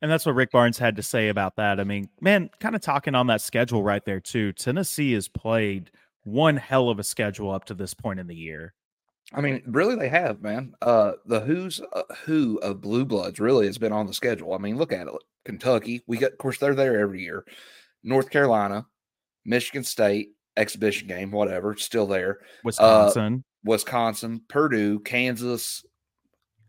[0.00, 1.78] And that's what Rick Barnes had to say about that.
[1.78, 4.54] I mean, man, kind of talking on that schedule right there too.
[4.54, 5.90] Tennessee has played
[6.24, 8.72] one hell of a schedule up to this point in the year.
[9.32, 10.74] I mean, really, they have, man.
[10.82, 14.54] Uh, the who's uh, who of Blue Bloods really has been on the schedule.
[14.54, 15.14] I mean, look at it.
[15.44, 17.44] Kentucky, we get, of course, they're there every year.
[18.02, 18.86] North Carolina,
[19.44, 22.38] Michigan State, exhibition game, whatever, still there.
[22.64, 25.84] Wisconsin, uh, Wisconsin, Purdue, Kansas,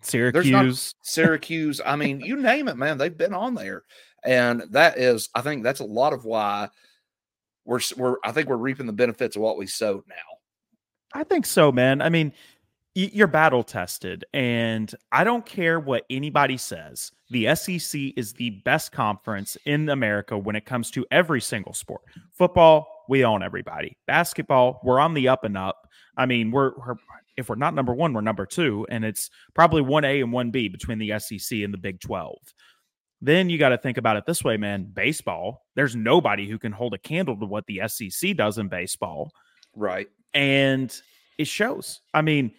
[0.02, 1.82] Syracuse, Syracuse.
[1.84, 2.98] I mean, you name it, man.
[2.98, 3.84] They've been on there,
[4.24, 6.70] and that is, I think, that's a lot of why
[7.66, 8.18] we're we're.
[8.24, 10.16] I think we're reaping the benefits of what we sowed now.
[11.14, 12.02] I think so, man.
[12.02, 12.32] I mean,
[12.94, 17.12] you're battle tested, and I don't care what anybody says.
[17.30, 22.02] The SEC is the best conference in America when it comes to every single sport.
[22.34, 23.98] Football, we own everybody.
[24.08, 25.88] Basketball, we're on the up and up.
[26.18, 26.96] I mean, we're, we're
[27.38, 30.52] if we're not number one, we're number two, and it's probably one A and one
[30.52, 32.40] B between the SEC and the Big Twelve.
[33.22, 34.92] Then you got to think about it this way, man.
[34.94, 39.32] Baseball, there's nobody who can hold a candle to what the SEC does in baseball.
[39.76, 40.08] Right.
[40.34, 40.94] And
[41.38, 42.02] it shows.
[42.14, 42.52] I mean,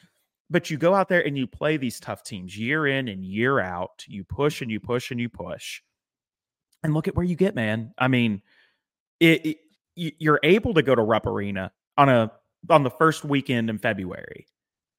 [0.53, 3.59] but you go out there and you play these tough teams year in and year
[3.59, 4.05] out.
[4.07, 5.81] You push and you push and you push.
[6.85, 7.95] And look at where you get, man.
[7.97, 8.43] I mean,
[9.19, 9.57] it, it
[9.95, 12.33] you're able to go to Rupp Arena on a
[12.71, 14.47] on the first weekend in February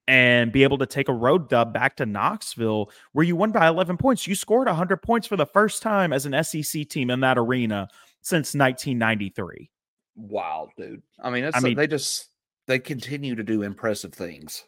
[0.08, 3.68] and be able to take a road dub back to Knoxville where you won by
[3.68, 4.28] 11 points.
[4.28, 7.88] You scored 100 points for the first time as an SEC team in that arena
[8.22, 9.70] since 1993.
[10.16, 11.02] Wow, dude.
[11.22, 12.30] I mean, I mean, they just
[12.68, 14.64] they continue to do impressive things.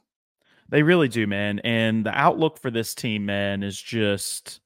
[0.70, 1.60] They really do, man.
[1.60, 4.62] And the outlook for this team, man, is just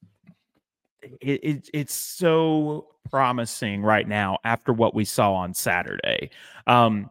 [1.02, 6.30] it, it, it's so promising right now after what we saw on Saturday.
[6.68, 7.10] Um,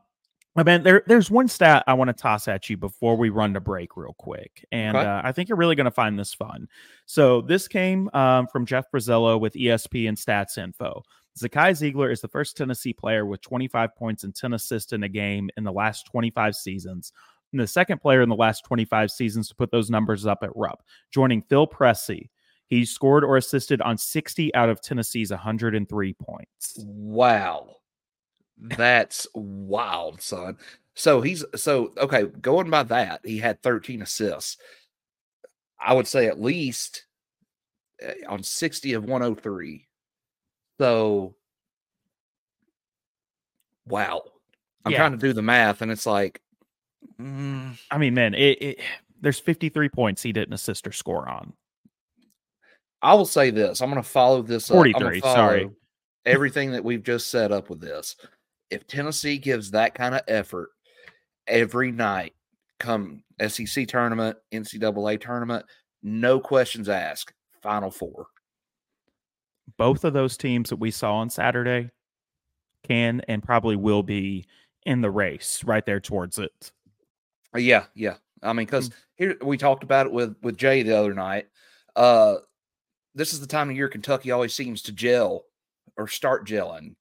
[0.56, 3.60] man, there, there's one stat I want to toss at you before we run to
[3.60, 4.64] break real quick.
[4.72, 5.06] And okay.
[5.06, 6.68] uh, I think you're really going to find this fun.
[7.06, 11.02] So this came um, from Jeff Brazillo with ESPN Stats Info.
[11.38, 15.08] Zakai Zeigler is the first Tennessee player with 25 points and 10 assists in a
[15.08, 17.12] game in the last 25 seasons.
[17.52, 20.54] And the second player in the last 25 seasons to put those numbers up at
[20.54, 22.28] Rupp, joining Phil Pressey.
[22.66, 26.74] He scored or assisted on 60 out of Tennessee's 103 points.
[26.84, 27.76] Wow.
[28.58, 30.58] That's wild, son.
[30.94, 34.56] So he's so okay, going by that, he had 13 assists.
[35.80, 37.06] I would say at least
[38.00, 39.86] eh, on 60 of 103.
[40.80, 41.36] So,
[43.86, 44.22] wow.
[44.84, 44.98] I'm yeah.
[44.98, 46.40] trying to do the math, and it's like,
[47.20, 47.78] mm.
[47.90, 48.80] I mean, man, it, it,
[49.20, 51.52] there's 53 points he didn't assist or score on.
[53.00, 54.68] I will say this: I'm going to follow this.
[54.68, 55.20] 43.
[55.20, 55.70] Follow sorry,
[56.26, 58.16] everything that we've just set up with this.
[58.70, 60.70] If Tennessee gives that kind of effort
[61.46, 62.34] every night,
[62.78, 65.64] come SEC tournament, NCAA tournament,
[66.02, 67.32] no questions asked.
[67.62, 68.26] Final four
[69.76, 71.90] both of those teams that we saw on Saturday
[72.86, 74.44] can and probably will be
[74.86, 76.72] in the race right there towards it.
[77.56, 78.16] Yeah, yeah.
[78.42, 78.94] I mean, because mm.
[79.16, 81.46] here we talked about it with with Jay the other night.
[81.96, 82.36] Uh,
[83.14, 85.44] this is the time of year Kentucky always seems to gel
[85.96, 86.94] or start gelling,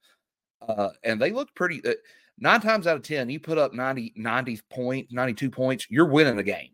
[0.68, 1.82] uh, and they look pretty.
[1.86, 1.94] Uh,
[2.40, 6.06] nine times out of ten, you put up 90, 90 point, ninety two points, you're
[6.06, 6.72] winning the game.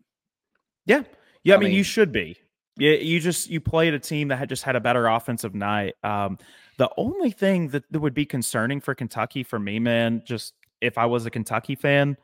[0.86, 1.02] Yeah,
[1.42, 1.54] yeah.
[1.54, 2.38] I, I mean, mean, you should be.
[2.76, 5.94] Yeah, you just you played a team that had just had a better offensive night.
[6.02, 6.38] Um,
[6.76, 10.98] the only thing that, that would be concerning for Kentucky for me, man, just if
[10.98, 12.16] I was a Kentucky fan,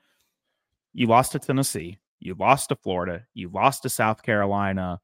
[0.93, 5.01] you lost to Tennessee, you lost to Florida, you lost to South Carolina,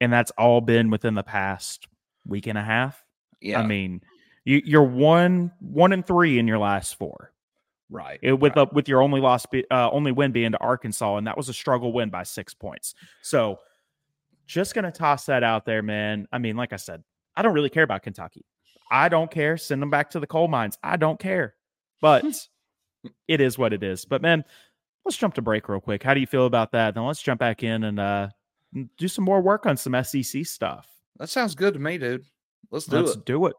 [0.00, 1.88] and that's all been within the past
[2.26, 3.04] week and a half.
[3.40, 4.02] Yeah, I mean,
[4.44, 7.32] you, you're one one and three in your last four.
[7.90, 8.18] Right.
[8.22, 8.68] It, with right.
[8.70, 11.48] A, with your only loss, be, uh, only win being to Arkansas, and that was
[11.48, 12.94] a struggle win by six points.
[13.22, 13.58] So
[14.46, 16.26] just going to toss that out there, man.
[16.32, 17.02] I mean, like I said,
[17.36, 18.44] I don't really care about Kentucky.
[18.90, 19.56] I don't care.
[19.56, 20.78] Send them back to the coal mines.
[20.82, 21.54] I don't care.
[22.00, 22.24] But
[23.28, 24.04] it is what it is.
[24.04, 24.44] But man,
[25.04, 26.02] let's jump to break real quick.
[26.02, 26.94] How do you feel about that?
[26.94, 28.28] Then let's jump back in and uh
[28.98, 30.88] do some more work on some SEC stuff.
[31.18, 32.24] That sounds good to me, dude.
[32.70, 33.24] Let's do let's it.
[33.24, 33.54] do it.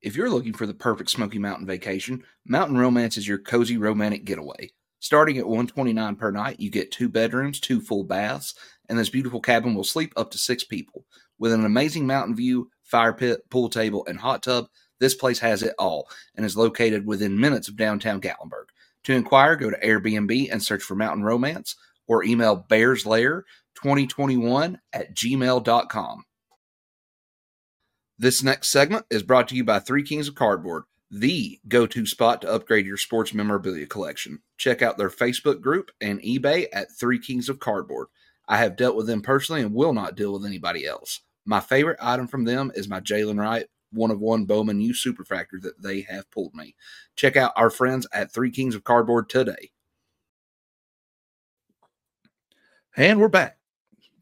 [0.00, 4.24] If you're looking for the perfect Smoky Mountain vacation, Mountain Romance is your cozy romantic
[4.24, 4.70] getaway.
[5.00, 8.54] Starting at 129 per night, you get two bedrooms, two full baths,
[8.88, 11.04] and this beautiful cabin will sleep up to six people.
[11.38, 14.66] With an amazing mountain view, fire pit, pool table, and hot tub,
[15.00, 18.66] this place has it all and is located within minutes of downtown Gatlinburg.
[19.04, 26.24] To inquire, go to Airbnb and search for Mountain Romance or email bearslair2021 at gmail.com.
[28.18, 32.06] This next segment is brought to you by Three Kings of Cardboard the go to
[32.06, 34.40] spot to upgrade your sports memorabilia collection.
[34.56, 38.08] Check out their Facebook group and eBay at Three Kings of Cardboard.
[38.48, 41.20] I have dealt with them personally and will not deal with anybody else.
[41.46, 45.60] My favorite item from them is my Jaylen Wright one of one Bowman U Superfractor
[45.62, 46.74] that they have pulled me.
[47.16, 49.70] Check out our friends at Three Kings of Cardboard today.
[52.96, 53.58] And we're back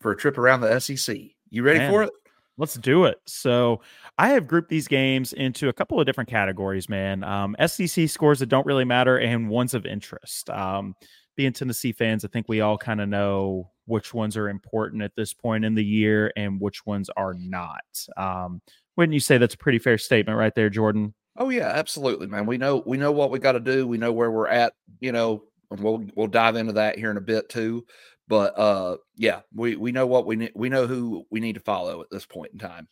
[0.00, 1.16] for a trip around the SEC.
[1.50, 1.90] You ready Man.
[1.90, 2.10] for it?
[2.58, 3.20] Let's do it.
[3.26, 3.80] So
[4.18, 7.24] I have grouped these games into a couple of different categories, man.
[7.24, 10.50] Um, SEC scores that don't really matter and ones of interest.
[10.50, 10.94] Um,
[11.34, 15.16] being Tennessee fans, I think we all kind of know which ones are important at
[15.16, 18.06] this point in the year and which ones are not.
[18.16, 18.60] Um,
[18.96, 21.14] wouldn't you say that's a pretty fair statement right there, Jordan?
[21.36, 22.46] Oh yeah, absolutely, man.
[22.46, 23.86] We know we know what we got to do.
[23.86, 24.74] We know where we're at.
[25.00, 27.86] You know, and we'll we'll dive into that here in a bit too.
[28.28, 30.52] But uh, yeah, we we know what we need.
[30.54, 32.88] We know who we need to follow at this point in time.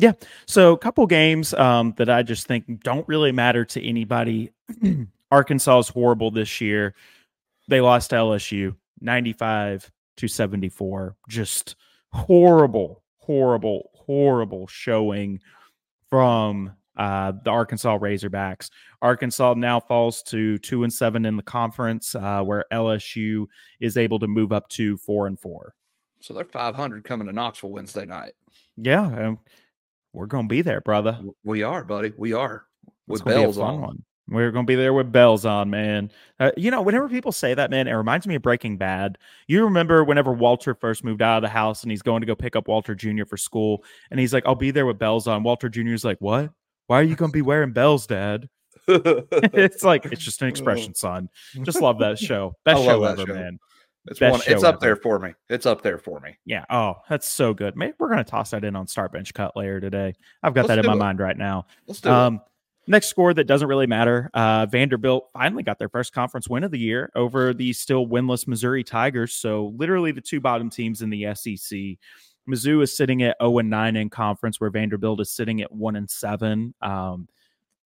[0.00, 0.12] Yeah.
[0.46, 4.50] So, a couple games um, that I just think don't really matter to anybody.
[5.30, 6.94] Arkansas is horrible this year.
[7.68, 11.16] They lost to LSU 95 to 74.
[11.28, 11.76] Just
[12.12, 15.38] horrible, horrible, horrible showing
[16.08, 18.68] from uh, the Arkansas Razorbacks.
[19.00, 23.46] Arkansas now falls to two and seven in the conference, uh, where LSU
[23.78, 25.74] is able to move up to four and four.
[26.20, 28.32] So they're 500 coming to Knoxville Wednesday night.
[28.76, 29.38] Yeah, um,
[30.12, 31.20] we're gonna be there, brother.
[31.44, 32.12] We are, buddy.
[32.16, 32.64] We are
[33.06, 34.02] with gonna be a bells on.
[34.30, 36.12] We're gonna be there with bells on, man.
[36.38, 39.18] Uh, you know, whenever people say that, man, it reminds me of Breaking Bad.
[39.48, 42.36] You remember whenever Walter first moved out of the house and he's going to go
[42.36, 43.24] pick up Walter Jr.
[43.24, 45.88] for school, and he's like, "I'll be there with bells on." Walter Jr.
[45.88, 46.50] is like, "What?
[46.86, 48.48] Why are you gonna be wearing bells, Dad?"
[48.88, 51.28] it's like it's just an expression, son.
[51.62, 52.54] Just love that show.
[52.64, 53.34] Best show ever, show.
[53.34, 53.58] man.
[54.06, 54.40] it's Best one.
[54.46, 55.34] It's up there for me.
[55.48, 56.38] It's up there for me.
[56.44, 56.64] Yeah.
[56.70, 57.76] Oh, that's so good.
[57.76, 60.14] Maybe we're gonna toss that in on Start Bench Cut later today.
[60.42, 60.96] I've got Let's that in my it.
[60.96, 61.66] mind right now.
[61.86, 62.40] Let's do it.
[62.90, 64.28] Next score that doesn't really matter.
[64.34, 68.48] Uh, Vanderbilt finally got their first conference win of the year over the still winless
[68.48, 69.32] Missouri Tigers.
[69.32, 71.78] So literally the two bottom teams in the SEC.
[72.48, 75.94] Mizzou is sitting at 0 and 9 in conference, where Vanderbilt is sitting at 1
[75.94, 76.74] and 7.
[76.82, 77.28] Um,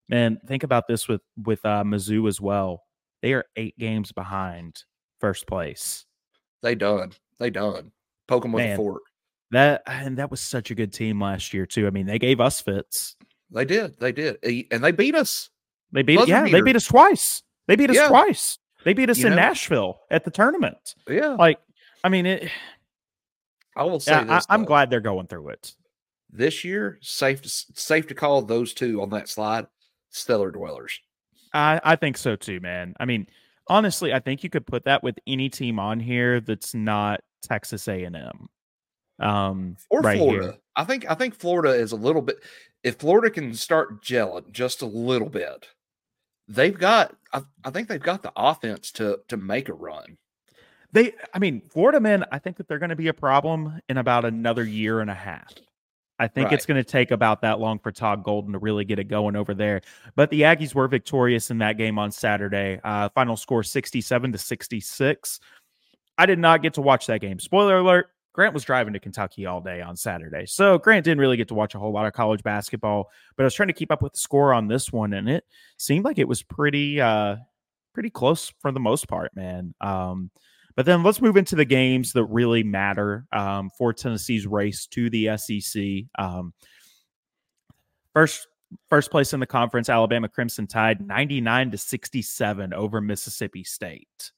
[0.08, 2.84] man, think about this with with uh, Mizzou as well.
[3.20, 4.84] They are eight games behind
[5.20, 6.06] first place.
[6.62, 7.12] They done.
[7.38, 7.92] They done.
[8.26, 8.72] Poke them with Man.
[8.72, 9.02] a fork.
[9.50, 11.86] That and that was such a good team last year too.
[11.86, 13.16] I mean, they gave us fits.
[13.50, 13.98] They did.
[14.00, 14.38] They did.
[14.44, 15.50] E- And they beat us.
[15.92, 17.42] They beat Buzzer yeah, they beat us twice.
[17.68, 18.08] They beat us Yeah.
[18.08, 18.58] twice.
[18.84, 19.36] They beat us You in know?
[19.36, 20.94] Nashville at the tournament.
[21.08, 21.28] Yeah.
[21.38, 21.58] Like,
[22.02, 22.50] I mean, it,
[23.76, 24.46] I will say yeah, I, this.
[24.48, 25.74] I'm glad they're going through it.
[26.30, 29.66] this year safe to safe to call those two on that slide
[30.10, 30.98] stellar dwellers.
[31.52, 32.94] I, I think so too, man.
[32.98, 33.26] I mean,
[33.68, 37.86] honestly, I think you could put that with any team on here that's not Texas
[37.88, 38.48] A&M.
[39.18, 40.44] Um, Or right Florida.
[40.44, 40.54] here.
[40.76, 42.42] I think I think Florida is a little bit
[42.82, 45.68] if Florida can start gelling just a little bit,
[46.46, 50.18] they've got I, I think they've got the offense to to make a run.
[50.92, 53.96] They, I mean, Florida men, I think that they're going to be a problem in
[53.96, 55.52] about another year and a half.
[56.20, 59.00] I think it's going to take about that long for Todd Golden to really get
[59.00, 59.80] it going over there.
[60.14, 62.80] But the Aggies were victorious in that game on Saturday.
[62.84, 65.40] Uh, final score 67 to 66.
[66.16, 67.40] I did not get to watch that game.
[67.40, 70.44] Spoiler alert Grant was driving to Kentucky all day on Saturday.
[70.44, 73.46] So Grant didn't really get to watch a whole lot of college basketball, but I
[73.46, 75.44] was trying to keep up with the score on this one, and it
[75.76, 77.36] seemed like it was pretty, uh,
[77.94, 79.72] pretty close for the most part, man.
[79.80, 80.30] Um,
[80.74, 85.08] but then let's move into the games that really matter um, for Tennessee's race to
[85.08, 85.84] the SEC.
[86.18, 86.52] Um,
[88.12, 88.48] first,
[88.90, 94.32] first place in the conference, Alabama Crimson Tide, ninety-nine to sixty-seven over Mississippi State.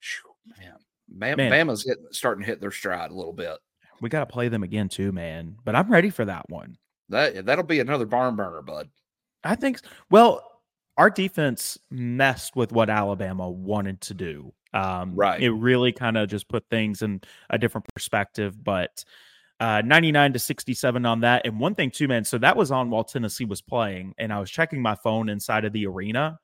[0.00, 0.76] Phew, Man,
[1.08, 3.56] Bam, Bama's hitting, starting to hit their stride a little bit.
[4.00, 5.56] We got to play them again too, man.
[5.64, 6.76] But I'm ready for that one.
[7.08, 8.88] That that'll be another barn burner, bud.
[9.44, 9.80] I think.
[10.10, 10.42] Well,
[10.96, 14.52] our defense messed with what Alabama wanted to do.
[14.72, 15.40] Um, Right.
[15.40, 18.62] It really kind of just put things in a different perspective.
[18.62, 19.04] But
[19.60, 21.42] uh, 99 to 67 on that.
[21.44, 22.24] And one thing too, man.
[22.24, 25.64] So that was on while Tennessee was playing, and I was checking my phone inside
[25.64, 26.38] of the arena.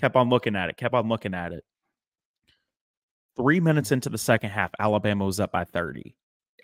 [0.00, 0.76] Kept on looking at it.
[0.76, 1.64] Kept on looking at it.
[3.38, 6.14] Three minutes into the second half, Alabama was up by 30.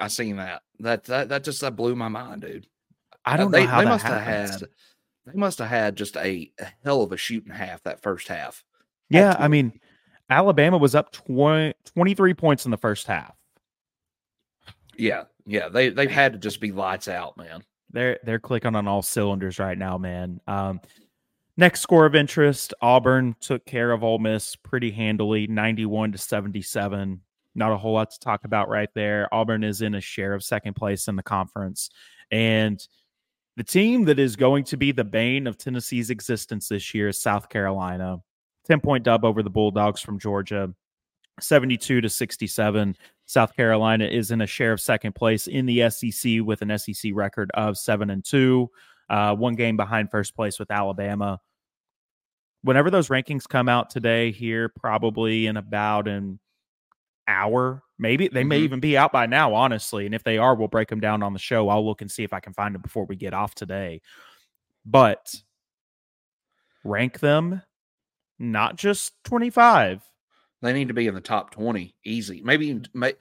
[0.00, 0.62] I seen that.
[0.80, 2.66] That that that just that blew my mind, dude.
[3.24, 4.50] I don't Uh, they, know how they must have had
[5.26, 8.64] they must have had just a, a hell of a shooting half that first half.
[9.08, 9.36] Yeah.
[9.38, 9.78] I mean,
[10.28, 13.34] Alabama was up 20, 23 points in the first half.
[14.96, 15.68] Yeah, yeah.
[15.68, 17.62] They they've had to just be lights out, man.
[17.90, 20.40] They're they're clicking on all cylinders right now, man.
[20.46, 20.80] Um,
[21.56, 27.20] next score of interest: Auburn took care of Ole Miss pretty handily, ninety-one to seventy-seven.
[27.54, 29.32] Not a whole lot to talk about right there.
[29.32, 31.90] Auburn is in a share of second place in the conference,
[32.30, 32.86] and
[33.56, 37.22] the team that is going to be the bane of Tennessee's existence this year is
[37.22, 38.18] South Carolina.
[38.66, 40.74] Ten-point dub over the Bulldogs from Georgia,
[41.40, 42.96] seventy-two to sixty-seven.
[43.26, 47.12] South Carolina is in a share of second place in the SEC with an SEC
[47.14, 48.70] record of seven and two.
[49.08, 51.40] Uh, one game behind first place with Alabama.
[52.62, 56.40] Whenever those rankings come out today, here probably in about an
[57.28, 58.64] hour, maybe they may Mhm.
[58.64, 60.06] even be out by now, honestly.
[60.06, 61.68] And if they are, we'll break them down on the show.
[61.68, 64.00] I'll look and see if I can find them before we get off today.
[64.84, 65.34] But
[66.84, 67.62] rank them
[68.38, 70.02] not just 25.
[70.62, 72.40] They need to be in the top 20 easy.
[72.42, 73.12] Maybe may,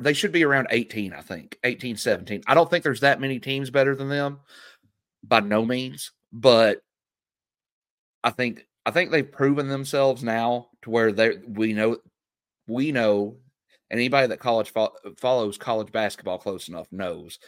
[0.00, 1.58] they should be around 18, I think.
[1.64, 2.42] 18, 17.
[2.46, 4.40] I don't think there's that many teams better than them
[5.22, 6.78] by no means, but
[8.24, 11.98] I think I think they've proven themselves now to where they we know
[12.66, 13.36] we know
[13.90, 17.38] anybody that college fo- follows college basketball close enough knows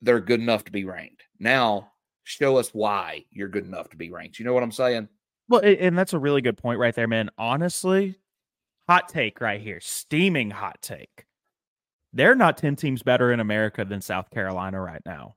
[0.00, 1.24] they're good enough to be ranked.
[1.38, 1.92] Now,
[2.24, 4.38] show us why you're good enough to be ranked.
[4.38, 5.08] You know what I'm saying?
[5.48, 7.30] Well, and that's a really good point right there, man.
[7.38, 8.16] Honestly,
[8.86, 11.26] hot take right here, steaming hot take.
[12.12, 15.36] They're not 10 teams better in America than South Carolina right now.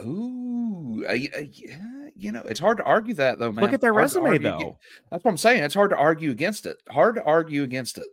[0.00, 1.76] Ooh, uh, uh, yeah,
[2.16, 3.62] you know, it's hard to argue that though, man.
[3.62, 4.78] Look at their Hard resume, though.
[5.10, 5.62] That's what I'm saying.
[5.62, 6.78] It's hard to argue against it.
[6.88, 8.06] Hard to argue against it.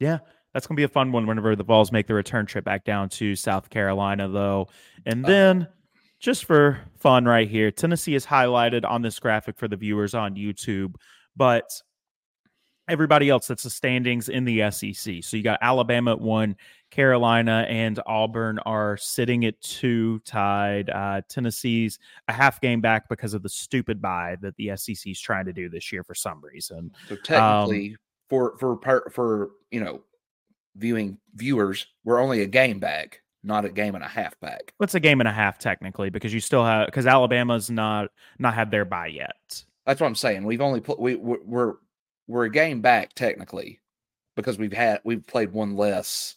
[0.00, 0.18] Yeah,
[0.54, 3.08] that's to be a fun one whenever the Vols make the return trip back down
[3.10, 4.68] to South Carolina, though.
[5.04, 5.68] And Uh, then,
[6.18, 10.34] just for fun, right here, Tennessee is highlighted on this graphic for the viewers on
[10.34, 10.94] YouTube,
[11.36, 11.70] but
[12.88, 15.22] everybody else that's the standings in the SEC.
[15.22, 16.56] So you got Alabama at one,
[16.90, 20.90] Carolina and Auburn are sitting at two, tied.
[20.90, 25.20] Uh, Tennessee's a half game back because of the stupid bye that the SEC is
[25.20, 26.90] trying to do this year for some reason.
[27.08, 27.96] So technically,
[28.28, 30.02] for for part for you know,
[30.76, 34.72] viewing viewers, we're only a game back, not a game and a half back.
[34.80, 38.54] It's a game and a half technically because you still have because Alabama's not not
[38.54, 39.64] had their bye yet.
[39.86, 40.44] That's what I'm saying.
[40.44, 41.74] We've only put we we're we're,
[42.26, 43.80] we're a game back technically
[44.36, 46.36] because we've had we've played one less.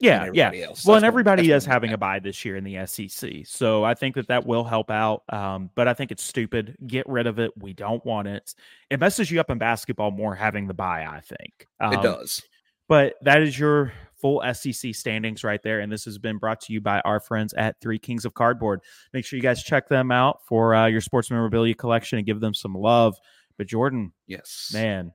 [0.00, 0.50] Yeah, yeah.
[0.66, 0.84] else.
[0.84, 3.84] Well, That's and everybody what is having a bye this year in the SEC, so
[3.84, 5.22] I think that that will help out.
[5.28, 6.76] Um, but I think it's stupid.
[6.86, 7.52] Get rid of it.
[7.58, 8.54] We don't want it.
[8.88, 11.06] It messes you up in basketball more having the bye.
[11.06, 11.66] I think.
[11.78, 12.42] Um, it does.
[12.88, 15.80] But that is your full SEC standings right there.
[15.80, 18.80] And this has been brought to you by our friends at Three Kings of Cardboard.
[19.12, 22.40] Make sure you guys check them out for uh, your sports memorabilia collection and give
[22.40, 23.16] them some love.
[23.56, 25.12] But Jordan, Yes, man,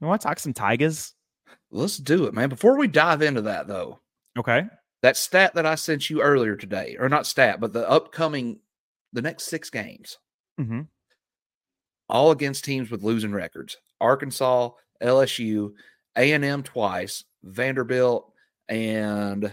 [0.00, 1.14] you want to talk some Tigers?
[1.70, 2.48] Let's do it, man.
[2.48, 4.00] Before we dive into that, though,
[4.38, 4.64] Okay.
[5.02, 8.60] that stat that I sent you earlier today, or not stat, but the upcoming,
[9.12, 10.18] the next six games,
[10.60, 10.82] Mm-hmm.
[12.08, 14.70] all against teams with losing records: Arkansas,
[15.02, 15.72] LSU,
[16.16, 18.32] A and M twice, Vanderbilt,
[18.68, 19.44] and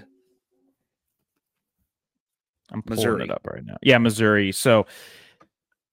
[2.72, 3.24] I'm pulling Missouri.
[3.26, 3.78] it up right now.
[3.82, 4.52] Yeah, Missouri.
[4.52, 4.86] So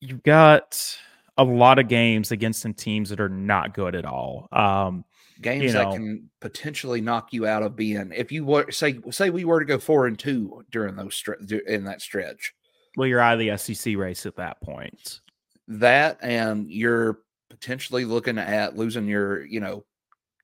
[0.00, 0.98] you've got
[1.38, 4.48] a lot of games against some teams that are not good at all.
[4.52, 5.04] Um,
[5.40, 8.12] games You that can potentially knock you out of being.
[8.14, 11.22] If you were say say we were to go four and two during those
[11.66, 12.54] in that stretch,
[12.96, 15.20] well, you're out of the SEC race at that point.
[15.68, 17.20] that and you're
[17.50, 19.84] potentially looking at losing your you know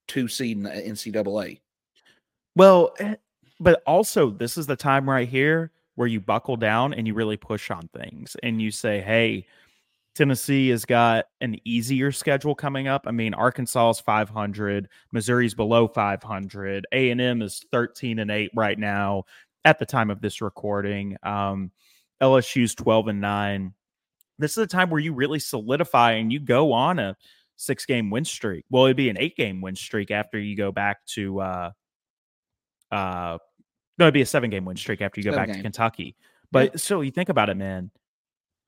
[0.08, 1.60] two seed in the NCAA.
[2.56, 3.16] Well, eh,
[3.60, 7.36] but also this is the time right here where you buckle down and you really
[7.36, 9.46] push on things and you say, "Hey,
[10.14, 13.04] Tennessee has got an easier schedule coming up.
[13.06, 19.24] I mean, Arkansas is 500, Missouri's below 500, A&M is 13 and 8 right now
[19.64, 21.16] at the time of this recording.
[21.22, 21.70] Um,
[22.22, 23.74] LSU's 12 and 9.
[24.38, 27.16] This is a time where you really solidify and you go on a
[27.56, 28.64] six game win streak.
[28.70, 31.70] Well, it'd be an eight game win streak after you go back to uh
[32.90, 33.38] uh
[33.98, 35.62] no, it'd be a seven game win streak after you go Seven back to.
[35.62, 36.16] Kentucky.
[36.50, 37.90] But so you think about it, man.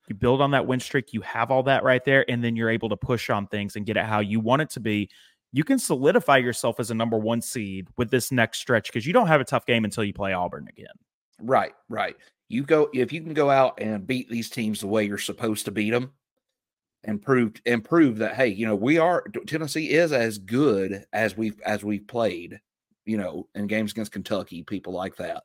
[0.09, 2.71] You build on that win streak, you have all that right there, and then you're
[2.71, 5.09] able to push on things and get it how you want it to be.
[5.53, 9.13] You can solidify yourself as a number one seed with this next stretch because you
[9.13, 10.87] don't have a tough game until you play Auburn again.
[11.41, 12.17] Right, right.
[12.49, 15.65] You go if you can go out and beat these teams the way you're supposed
[15.65, 16.13] to beat them,
[17.05, 21.37] and prove and prove that hey, you know we are Tennessee is as good as
[21.37, 22.61] we've as we've played,
[23.05, 25.45] you know, in games against Kentucky, people like that.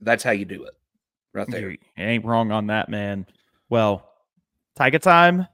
[0.00, 0.74] That's how you do it,
[1.36, 1.70] right there.
[1.70, 3.26] You ain't wrong on that, man.
[3.68, 4.08] Well,
[4.74, 5.46] Tiger time.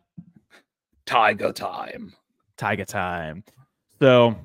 [1.06, 2.14] Tiger time.
[2.56, 3.44] Tiger time.
[4.00, 4.36] So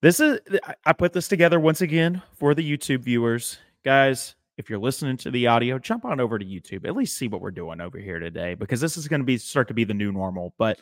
[0.00, 3.58] this is I- I put this together once again for the YouTube viewers.
[3.84, 6.86] Guys, if you're listening to the audio, jump on over to YouTube.
[6.86, 9.38] At least see what we're doing over here today because this is going to be
[9.38, 10.54] start to be the new normal.
[10.58, 10.80] But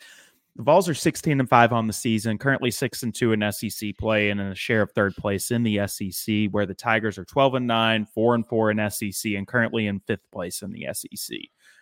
[0.57, 3.97] the Vols are 16 and 5 on the season, currently 6 and 2 in SEC
[3.99, 7.25] play and in a share of third place in the SEC, where the Tigers are
[7.25, 10.87] 12 and 9, 4 and 4 in SEC, and currently in fifth place in the
[10.93, 11.39] SEC.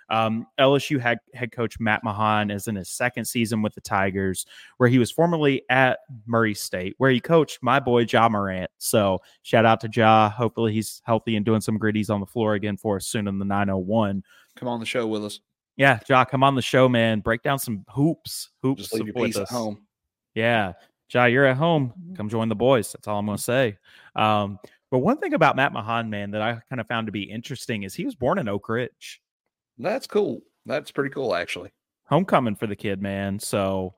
[0.08, 4.46] Um, LSU head, head coach Matt McMahon is in his second season with the Tigers,
[4.78, 8.70] where he was formerly at Murray State, where he coached my boy Ja Morant.
[8.78, 10.28] So shout out to Ja.
[10.28, 13.38] Hopefully he's healthy and doing some gritties on the floor again for us soon in
[13.38, 14.22] the 901.
[14.56, 15.40] Come on the show with us.
[15.76, 17.20] Yeah, Ja, come on the show, man.
[17.20, 18.50] Break down some hoops.
[18.62, 18.82] Hoops.
[18.82, 19.86] Just leave your with piece at home.
[20.34, 20.72] Yeah.
[21.10, 21.92] Ja, you're at home.
[22.16, 22.92] Come join the boys.
[22.92, 23.76] That's all I'm going to say.
[24.16, 24.58] Um,
[24.90, 27.82] but one thing about Matt McMahon, man, that I kind of found to be interesting
[27.82, 29.20] is he was born in Oak Ridge.
[29.78, 30.40] That's cool.
[30.66, 31.70] That's pretty cool, actually.
[32.04, 33.38] Homecoming for the kid, man.
[33.38, 33.94] So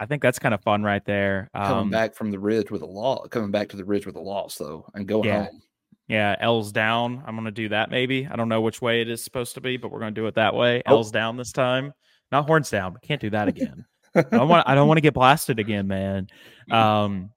[0.00, 1.50] I think that's kind of fun right there.
[1.54, 4.16] Coming Um, back from the ridge with a loss, coming back to the ridge with
[4.16, 5.44] a loss, though, and going Yeah.
[5.44, 5.62] home.
[6.08, 7.22] Yeah, L's down.
[7.26, 8.26] I'm going to do that maybe.
[8.30, 10.26] I don't know which way it is supposed to be, but we're going to do
[10.26, 10.82] it that way.
[10.86, 10.96] Oh.
[10.96, 11.92] L's down this time.
[12.30, 12.96] Not horns down.
[13.02, 13.86] Can't do that again.
[14.14, 16.28] I don't want I don't want to get blasted again, man.
[16.70, 17.30] Um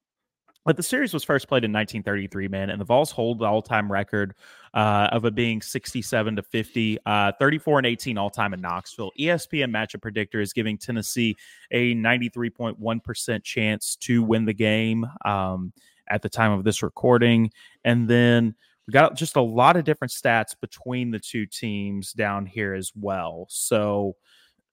[0.68, 3.90] but the series was first played in 1933, man, and the Vols hold the all-time
[3.90, 4.36] record
[4.74, 9.14] uh, of it being 67 to 50, uh, 34 and 18 all-time in Knoxville.
[9.18, 11.38] ESPN matchup predictor is giving Tennessee
[11.72, 15.72] a 93.1% chance to win the game um,
[16.10, 17.52] at the time of this recording,
[17.84, 18.56] and then
[18.88, 22.92] we got just a lot of different stats between the two teams down here as
[22.96, 23.46] well.
[23.50, 24.16] So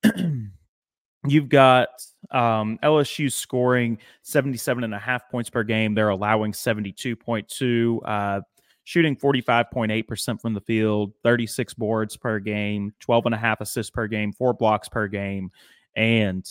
[1.27, 1.89] you've got
[2.31, 5.95] um, LSU scoring 77 and a half points per game.
[5.95, 8.41] They're allowing 72.2, uh,
[8.85, 14.07] shooting 45.8% from the field, 36 boards per game, 12 and a half assists per
[14.07, 15.51] game, four blocks per game,
[15.97, 16.49] and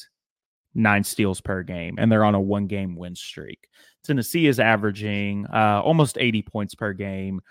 [0.74, 1.96] nine steals per game.
[1.98, 3.70] And they're on a one game win streak.
[4.04, 7.42] Tennessee is averaging uh, almost 80 points per game,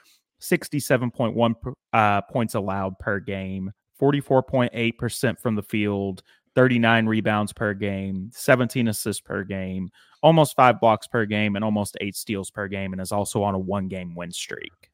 [0.40, 1.54] 67.1
[1.92, 6.22] uh, points allowed per game, 44.8% from the field,
[6.54, 9.90] 39 rebounds per game, 17 assists per game,
[10.22, 13.54] almost five blocks per game, and almost eight steals per game, and is also on
[13.54, 14.90] a one game win streak.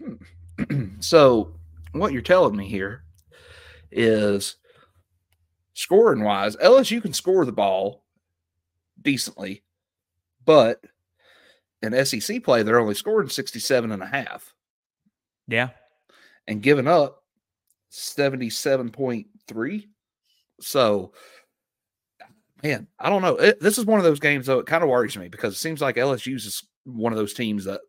[1.00, 1.54] so,
[1.92, 3.02] what you're telling me here
[3.90, 4.56] is
[5.74, 8.04] scoring wise, LSU can score the ball
[9.00, 9.62] decently,
[10.44, 10.80] but
[11.82, 14.54] in SEC play, they're only scoring 67 and a half
[15.48, 15.70] Yeah.
[16.46, 17.22] and giving up
[17.90, 19.88] 77.3.
[20.60, 21.12] So,
[22.62, 23.36] man, I don't know.
[23.36, 25.58] It, this is one of those games, though, it kind of worries me because it
[25.58, 27.80] seems like LSU's is one of those teams that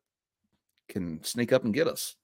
[0.89, 2.15] can sneak up and get us.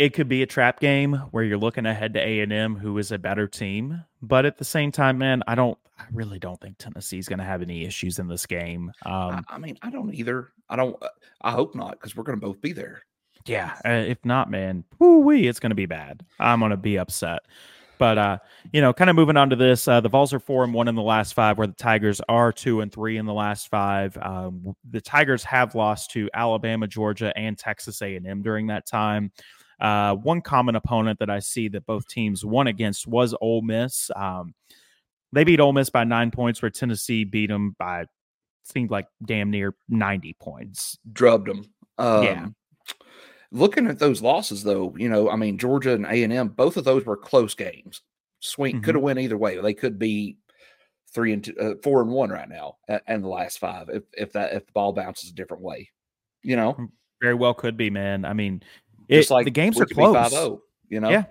[0.00, 2.96] It could be a trap game where you're looking ahead to A and M, who
[2.96, 4.02] is a better team.
[4.22, 7.44] But at the same time, man, I don't, I really don't think Tennessee's going to
[7.44, 8.92] have any issues in this game.
[9.04, 10.52] Um, I, I mean, I don't either.
[10.70, 10.96] I don't.
[11.02, 11.08] uh,
[11.42, 13.02] I hope not because we're going to both be there.
[13.44, 16.24] Yeah, uh, if not, man, woo-wee, it's going to be bad.
[16.38, 17.40] I'm going to be upset.
[17.98, 18.38] But uh,
[18.72, 20.88] you know, kind of moving on to this, uh, the Vols are four and one
[20.88, 24.16] in the last five, where the Tigers are two and three in the last five.
[24.16, 29.30] Um, the Tigers have lost to Alabama, Georgia, and Texas A&M during that time.
[29.80, 34.10] Uh, one common opponent that I see that both teams won against was Ole Miss.
[34.14, 34.54] Um,
[35.32, 38.06] they beat Ole Miss by nine points, where Tennessee beat them by
[38.64, 40.98] seemed like damn near ninety points.
[41.12, 41.64] Drubbed them.
[41.98, 42.46] Um, Yeah.
[43.52, 46.76] Looking at those losses, though, you know, I mean, Georgia and A and M, both
[46.76, 48.02] of those were close games.
[48.38, 48.84] Swing Mhm.
[48.84, 49.60] could have went either way.
[49.60, 50.36] They could be
[51.12, 52.76] three and two, uh, four and one right now,
[53.08, 55.90] and the last five if if that if the ball bounces a different way.
[56.42, 56.88] You know,
[57.20, 58.24] Very well could be, man.
[58.24, 58.62] I mean,
[59.10, 60.14] it, just like the games are close.
[60.16, 61.24] 5-0, You know, Yeah,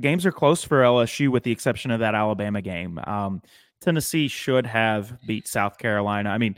[0.00, 2.98] games are close for LSU with the exception of that Alabama game.
[3.04, 3.42] Um,
[3.80, 6.30] Tennessee should have beat South Carolina.
[6.30, 6.56] I mean,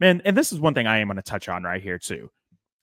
[0.00, 2.30] man, and this is one thing I am going to touch on right here too.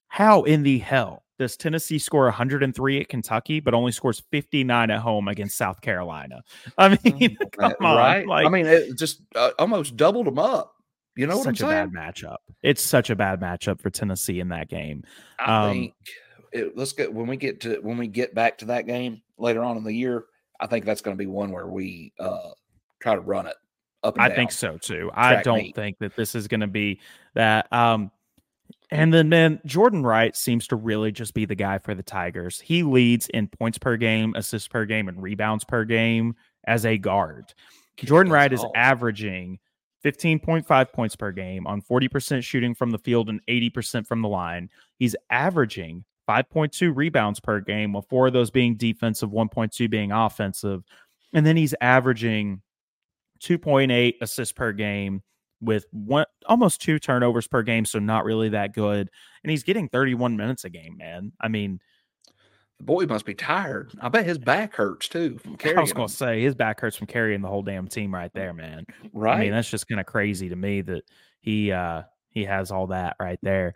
[0.08, 5.00] How in the hell does Tennessee score 103 at Kentucky, but only scores 59 at
[5.00, 6.42] home against South Carolina?
[6.78, 8.26] I mean, come Uh, on, right?
[8.26, 10.74] Like, I mean, it just uh, almost doubled them up.
[11.16, 12.36] You know what such a bad matchup.
[12.62, 15.04] It's such a bad matchup for Tennessee in that game.
[15.38, 15.94] I Um, think
[16.52, 19.62] it, let's get when we get to when we get back to that game later
[19.62, 20.24] on in the year.
[20.60, 22.50] I think that's going to be one where we uh
[23.00, 23.56] try to run it
[24.02, 24.14] up.
[24.14, 24.36] And I down.
[24.36, 25.10] think so too.
[25.14, 25.74] I don't meet.
[25.74, 27.00] think that this is going to be
[27.34, 27.72] that.
[27.72, 28.10] Um,
[28.90, 32.60] and then, man, Jordan Wright seems to really just be the guy for the Tigers.
[32.60, 36.34] He leads in points per game, assists per game, and rebounds per game
[36.66, 37.54] as a guard.
[37.96, 38.72] Jordan Wright is all.
[38.74, 39.58] averaging
[40.04, 44.68] 15.5 points per game on 40% shooting from the field and 80% from the line.
[44.98, 50.82] He's averaging 5.2 rebounds per game, with four of those being defensive, 1.2 being offensive.
[51.32, 52.62] And then he's averaging
[53.42, 55.22] 2.8 assists per game
[55.60, 59.08] with one almost two turnovers per game, so not really that good.
[59.42, 61.32] And he's getting 31 minutes a game, man.
[61.40, 61.80] I mean,
[62.78, 63.92] the boy must be tired.
[64.00, 66.96] I bet his back hurts too from I was gonna him, say his back hurts
[66.96, 68.84] from carrying the whole damn team right there, man.
[69.12, 69.36] right?
[69.36, 71.04] I mean, that's just kind of crazy to me that
[71.40, 73.74] he uh he has all that right there.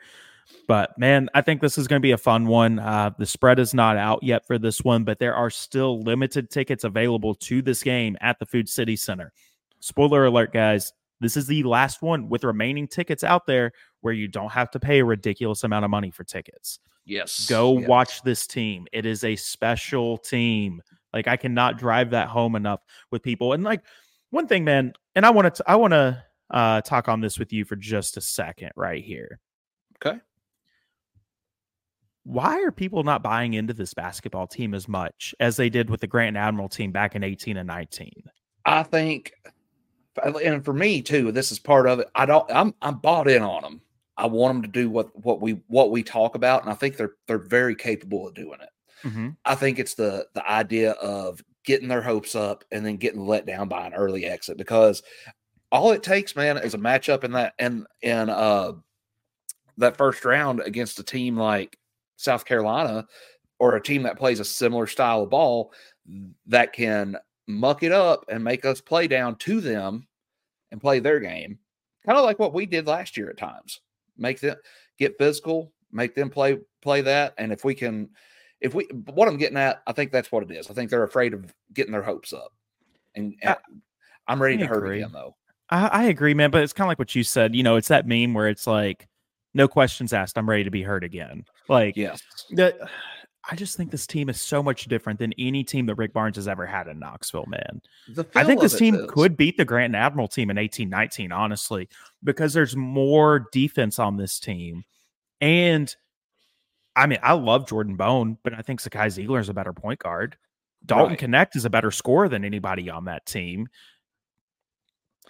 [0.69, 2.79] But man, I think this is going to be a fun one.
[2.79, 6.51] Uh, the spread is not out yet for this one, but there are still limited
[6.51, 9.33] tickets available to this game at the Food City Center.
[9.81, 10.93] Spoiler alert, guys.
[11.21, 14.81] This is the last one with remaining tickets out there where you don't have to
[14.81, 16.79] pay a ridiculous amount of money for tickets.
[17.07, 17.47] Yes.
[17.49, 17.89] Go yes.
[17.89, 18.87] watch this team.
[18.93, 20.83] It is a special team.
[21.13, 22.81] Like I cannot drive that home enough
[23.11, 23.53] with people.
[23.53, 23.83] And like
[24.31, 27.53] one thing, man, and I want to I want to uh talk on this with
[27.53, 29.39] you for just a second right here.
[30.05, 30.19] Okay.
[32.27, 36.01] Why are people not buying into this basketball team as much as they did with
[36.01, 38.11] the Grant Admiral team back in 18 and 19?
[38.65, 39.33] I think
[40.25, 42.09] and for me too, this is part of it.
[42.17, 43.81] I don't I'm I'm bought in on them.
[44.17, 46.97] I want them to do what what we what we talk about, and I think
[46.97, 49.07] they're they're very capable of doing it.
[49.07, 49.29] Mm-hmm.
[49.45, 53.47] I think it's the the idea of getting their hopes up and then getting let
[53.47, 55.03] down by an early exit because
[55.71, 58.73] all it takes, man, is a matchup in that and in uh
[59.79, 61.79] that first round against a team like
[62.17, 63.07] South Carolina
[63.59, 65.73] or a team that plays a similar style of ball
[66.47, 70.07] that can muck it up and make us play down to them
[70.71, 71.59] and play their game.
[72.05, 73.81] Kind of like what we did last year at times
[74.19, 74.57] make them
[74.99, 77.35] get physical, make them play play that.
[77.39, 78.11] And if we can,
[78.61, 80.71] if we what I'm getting at, I think that's what it is.
[80.71, 82.53] I think they're afraid of getting their hopes up,
[83.15, 83.57] and, and
[84.29, 84.99] I, am ready I to hurt agree.
[85.01, 85.35] again though.
[85.71, 86.51] I, I agree, man.
[86.51, 87.55] But it's kind of like what you said.
[87.55, 89.09] You know, it's that meme where it's like,
[89.57, 90.39] no questions asked.
[90.39, 91.45] I'm ready to be hurt again.
[91.69, 92.89] Like, Yes, the,
[93.51, 96.37] I just think this team is so much different than any team that Rick Barnes
[96.37, 97.81] has ever had in Knoxville, man.
[98.35, 101.89] I think this team is- could beat the Grant and Admiral team in 1819, honestly,
[102.25, 104.85] because there's more defense on this team.
[105.41, 105.95] And
[106.95, 110.01] I mean, I love Jordan Bone, but I think Zakai Zeigler is a better point
[110.01, 110.37] guard.
[110.85, 111.49] Dalton Right.
[111.49, 113.69] Knecht is a better scorer than anybody on that team.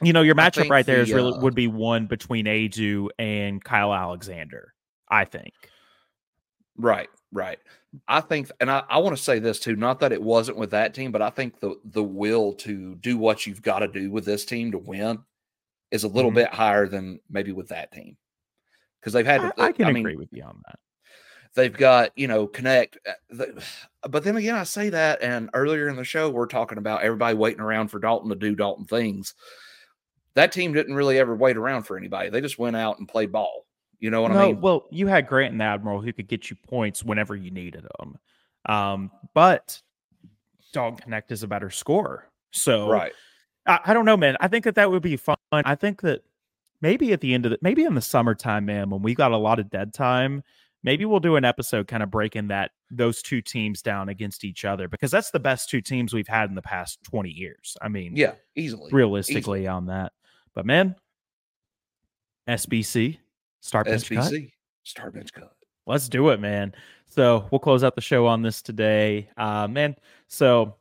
[0.03, 3.09] You know, your matchup right there is the, really uh, would be one between Aidoo
[3.19, 4.75] and Kyle Alexander,
[5.09, 5.55] I think.
[6.77, 7.59] Right, right.
[8.07, 9.75] I think, and I, I want to say this too.
[9.77, 13.17] Not that it wasn't with that team, but I think the the will to do
[13.17, 15.19] what you've got to do with this team to win
[15.91, 16.35] is a little Mhm.
[16.35, 18.19] bit higher than maybe with that team
[19.01, 19.41] because they've had.
[19.41, 20.79] I, to- I can mean, agree with you on that.
[21.55, 23.65] they've got you know Knecht uh, the-
[24.11, 27.35] but then again i say that and earlier in the show we're talking about everybody
[27.35, 29.33] waiting around for dalton to do dalton things
[30.37, 33.33] that team didn't really ever wait around for anybody they just went out and played
[33.33, 33.67] ball
[33.99, 36.49] you know what no, i mean well, you had Grant and Admiral who could get
[36.51, 38.19] you points whenever you needed them.
[38.67, 39.81] Um, but
[40.73, 42.27] Dog Knecht is a better scorer.
[42.51, 43.13] So right
[43.67, 44.37] I, I don't know, man.
[44.41, 45.37] I think that that would be fun.
[45.53, 46.23] I think that
[46.81, 49.37] maybe at the end of the maybe in the summertime, man, when we got a
[49.37, 50.43] lot of dead time,
[50.83, 54.65] maybe we'll do an episode kind of breaking that those two teams down against each
[54.65, 57.77] other because that's the best two teams we've had in the past 20 years.
[57.83, 60.13] I mean, yeah easily realistically on that.
[60.57, 60.97] But man,
[62.49, 63.19] SBC,
[63.61, 64.33] start bench cut.
[64.33, 64.51] sbc
[64.83, 65.53] start bench cut
[65.87, 66.75] Let's do it, man.
[67.09, 69.29] So we'll close out the show on this today.
[69.37, 69.95] Uh man,
[70.27, 70.75] so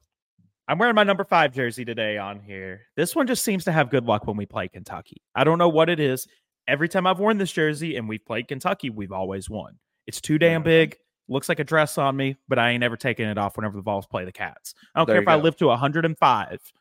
[0.67, 2.83] I'm wearing my number five jersey today on here.
[2.95, 5.21] This one just seems to have good luck when we play Kentucky.
[5.35, 6.25] I don't know what it is.
[6.67, 9.77] Every time I've worn this jersey and we've played Kentucky, we've always won.
[10.07, 10.97] It's too damn big.
[11.27, 13.83] Looks like a dress on me, but I ain't ever taking it off whenever the
[13.83, 14.73] Vols play the Cats.
[14.95, 16.73] I don't There care if I live to 105.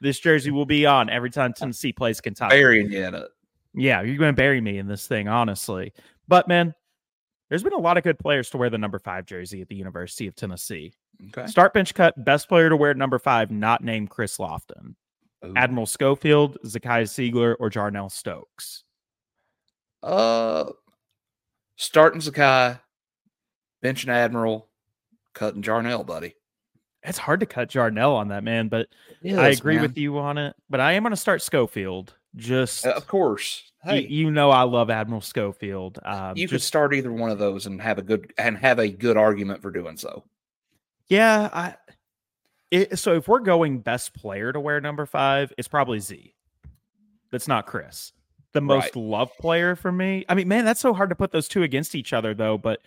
[0.00, 2.56] This jersey will be on every time Tennessee plays Kentucky.
[2.56, 3.28] burying you in it
[3.74, 5.92] Yeah, you're going to bury me in this thing, honestly.
[6.28, 6.74] But man,
[7.48, 9.76] there's been a lot of good players to wear the number five jersey at the
[9.76, 10.92] University of Tennessee.
[11.28, 14.94] okay Start bench cut, best player to wear number five, not named Chris Lofton.
[15.44, 15.52] Ooh.
[15.56, 18.84] Admiral Schofield, Zakai Zeigler, or Jarnell Stokes.
[20.02, 20.64] uh
[21.76, 22.80] starting zakai
[23.84, 24.68] benching admiral
[25.34, 26.34] cutting jarnell buddy
[27.06, 28.88] It's hard to cut Jarnell on that, man, but
[29.24, 30.56] I agree with you on it.
[30.68, 32.14] But I am going to start Schofield.
[32.34, 35.98] Just, Uh, of course y- you know, I love Admiral Schofield.
[36.04, 38.88] Um, you could start either one of those and have a good and have a
[38.88, 40.24] good argument for doing so.
[41.08, 41.74] Yeah, I.
[42.72, 46.34] It, so if we're going best player to wear number five, it's probably Z.
[47.30, 48.12] That's not Chris.
[48.52, 48.96] The most Right.
[48.96, 50.24] loved player for me.
[50.28, 52.58] I mean, man, that's so hard to put those two against each other, though.
[52.58, 52.80] But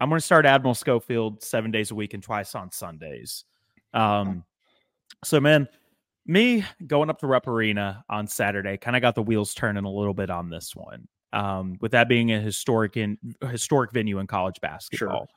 [0.00, 3.44] I'm going to start Admiral Schofield seven days a week and twice on Sundays.
[3.96, 4.44] Um,
[5.24, 5.68] so man,
[6.26, 9.90] me going up to Rupp Arena on Saturday kind of got the wheels turning a
[9.90, 11.08] little bit on this one.
[11.32, 13.18] Um, with that being a historic in
[13.50, 15.28] historic venue in college basketball.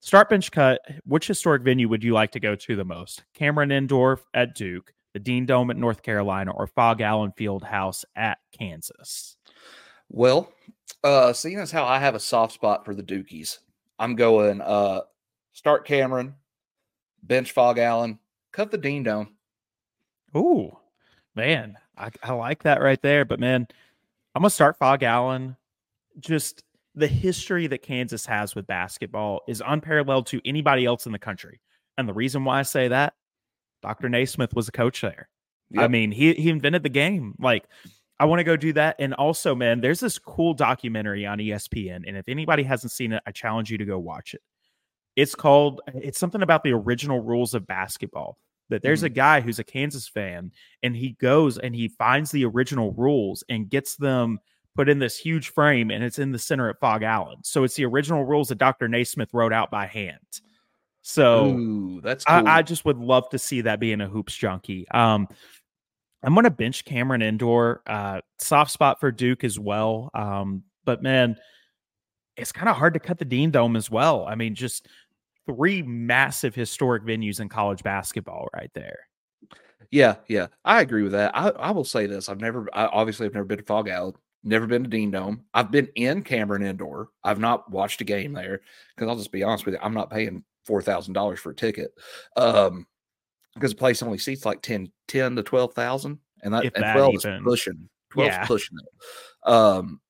[0.00, 0.80] Start bench cut.
[1.04, 3.24] Which historic venue would you like to go to the most?
[3.32, 8.04] Cameron Indoor at Duke, the Dean Dome at North Carolina, or Phog Allen Field House
[8.16, 9.36] at Kansas?
[10.08, 10.52] Well,
[11.02, 13.58] uh, seeing as how I have a soft spot for the Dukies,
[13.98, 15.02] I'm going uh
[15.52, 16.34] start Cameron,
[17.26, 18.18] bench Phog Allen,
[18.52, 19.34] cut the Dean Dome.
[20.36, 20.76] Ooh,
[21.34, 23.24] man, I, I like that right there.
[23.24, 23.66] But man,
[24.34, 25.56] I'm gonna start Phog Allen.
[26.18, 26.64] Just
[26.94, 31.60] the history that Kansas has with basketball is unparalleled to anybody else in the country.
[31.98, 33.14] And the reason why I say that,
[33.82, 34.08] Dr.
[34.08, 35.28] Naismith was a coach there.
[35.76, 37.34] I mean, he he invented the game.
[37.38, 37.64] Like,
[38.20, 38.96] I want to go do that.
[38.98, 42.04] And also, man, there's this cool documentary on ESPN.
[42.06, 44.42] And if anybody hasn't seen it, I challenge you to go watch it.
[45.16, 48.38] It's called it's something about the original rules of basketball.
[48.70, 50.50] That there's a guy who's a Kansas fan
[50.82, 54.38] and he goes and he finds the original rules and gets them
[54.74, 57.38] put in this huge frame and it's in the center at Phog Allen.
[57.44, 58.88] So it's the original rules that Dr.
[58.88, 60.40] Naismith wrote out by hand.
[61.02, 62.48] So Ooh, that's cool.
[62.48, 64.88] I, I just would love to see that being a hoops junkie.
[64.88, 65.28] Um,
[66.22, 67.82] I'm gonna bench Cameron Indoor.
[67.86, 70.10] Uh, soft spot for Duke as well.
[70.14, 71.36] Um, but man,
[72.36, 74.26] it's kind of hard to cut the Dean Dome as well.
[74.26, 74.88] I mean, just
[75.46, 78.98] three massive historic venues in college basketball right there.
[79.90, 81.36] Yeah, yeah, I agree with that.
[81.36, 84.14] I, I will say this: I've never, I, obviously, I've never been to Phog Allen,
[84.42, 85.44] never been to Dean Dome.
[85.52, 87.08] I've been in Cameron Indoor.
[87.22, 88.60] I've not watched a game there
[88.96, 91.54] because I'll just be honest with you, I'm not paying four thousand dollars for a
[91.54, 91.92] ticket,
[92.36, 92.86] um,
[93.54, 96.82] because the place only seats like 10, 10 to twelve thousand, and that If and
[96.82, 97.34] that twelve even.
[97.34, 98.42] is pushing, twelve Yeah.
[98.42, 99.48] is pushing it.
[99.48, 100.00] Um,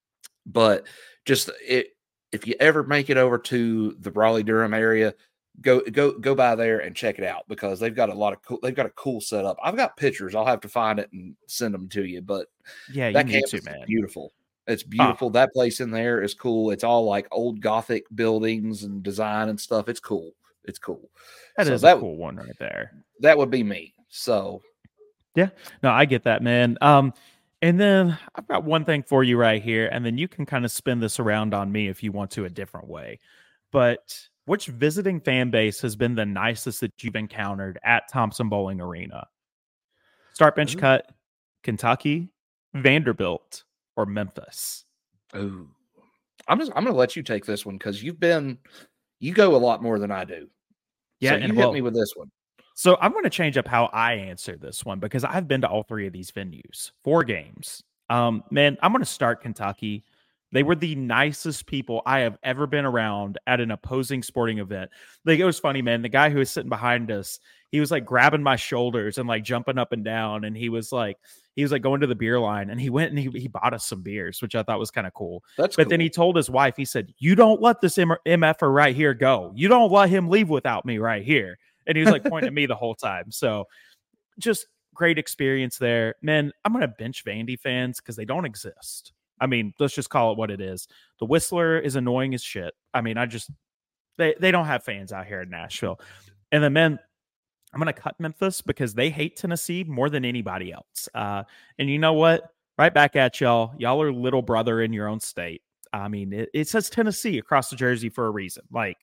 [0.46, 0.86] but
[1.26, 1.88] just it,
[2.34, 5.14] if you ever make it over to the Raleigh Durham area,
[5.60, 8.42] go go go by there and check it out because they've got a lot of
[8.42, 9.56] cool they've got a cool setup.
[9.62, 10.34] I've got pictures.
[10.34, 12.20] I'll have to find it and send them to you.
[12.22, 12.48] But
[12.92, 13.84] Yeah, you that need campus to, is man.
[13.86, 14.32] beautiful.
[14.66, 15.28] It's beautiful.
[15.30, 16.70] That place in there is cool.
[16.70, 19.88] It's all like old Gothic buildings and design and stuff.
[19.90, 20.32] It's cool.
[20.64, 21.10] It's cool.
[21.58, 22.92] That is so a that- cool one right there.
[23.20, 23.94] That would be me.
[24.08, 24.62] So
[25.34, 25.50] yeah.
[25.82, 26.78] No, I get that, man.
[26.80, 27.12] Um,
[27.64, 30.66] and then I've got one thing for you right here, and then you can kind
[30.66, 33.18] of spin this around on me if you want to a different way.
[33.72, 39.26] But which visiting fan base has been the nicest that you've encountered at Thompson-Boling Arena?
[40.34, 40.78] Start bench Ooh.
[40.78, 41.10] cut,
[41.62, 42.28] Kentucky,
[42.74, 43.64] Vanderbilt,
[43.96, 44.84] or Memphis?
[45.34, 45.70] ooh.
[46.46, 48.58] I'm just I'm gonna let you take this one because you've been
[49.20, 50.48] you go a lot more than I do.
[51.18, 52.30] Yeah, so and you well- me with this one.
[52.74, 55.68] So I'm going to change up how I answer this one because I've been to
[55.68, 57.82] all three of these venues, four games.
[58.10, 60.04] Um, man, I'm going to start Kentucky.
[60.50, 64.90] They were the nicest people I have ever been around at an opposing sporting event.
[65.24, 66.02] Like it was funny, man.
[66.02, 69.42] The guy who was sitting behind us, he was like grabbing my shoulders and like
[69.42, 71.18] jumping up and down, and he was like,
[71.56, 73.74] he was like going to the beer line, and he went and he, he bought
[73.74, 75.42] us some beers, which I thought was kind of cool.
[75.58, 78.72] That's But then he told his wife, he said, You don't let this M- MFer
[78.72, 79.52] right here go.
[79.56, 81.58] You don't let him leave without me right here.
[81.86, 83.30] And he was like pointing at me the whole time.
[83.30, 83.66] So
[84.38, 86.14] just great experience there.
[86.22, 89.12] Man, I'm going to bench Vandy fans because they don't exist.
[89.40, 90.86] I mean, let's just call it what it is.
[91.18, 92.72] The Whistler is annoying as shit.
[92.94, 93.50] I mean, I just,
[94.16, 96.00] they, they don't have fans out here in Nashville.
[96.52, 96.98] And then, man,
[97.72, 101.08] I'm going to cut Memphis because they hate Tennessee more than anybody else.
[101.12, 101.42] Uh,
[101.78, 102.52] and you know what?
[102.78, 103.74] Right back at y'all.
[103.78, 105.62] Y'all are little brother in your own state.
[105.92, 108.62] I mean, it, it says Tennessee across the jersey for a reason.
[108.70, 108.98] Like,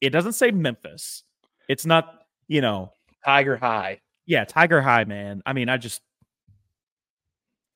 [0.00, 1.24] it doesn't say Memphis.
[1.68, 2.92] It's not, you know,
[3.24, 4.00] Tiger High.
[4.26, 5.42] yeah, Tiger High, man.
[5.46, 6.02] I mean, I just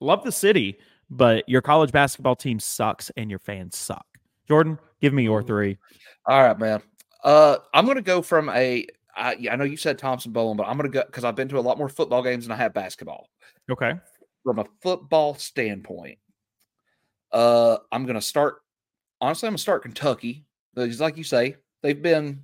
[0.01, 0.79] love the city,
[1.11, 4.07] but your college basketball team sucks and your fans suck.
[4.47, 5.79] Jordan, give me your three.
[6.27, 6.83] All right, man.
[7.25, 8.87] Uh, I'm gonna go from a.
[9.17, 11.61] I, I know you said Thompson-Boling, but I'm gonna go because I've been to a
[11.61, 13.29] lot more football games than I have basketball.
[13.71, 13.95] Okay.
[14.45, 16.19] From a football standpoint,
[17.33, 18.63] uh, I'm gonna start.
[19.21, 20.45] Honestly, I'm gonna start Kentucky.
[20.75, 22.43] Because, like you say, they've been.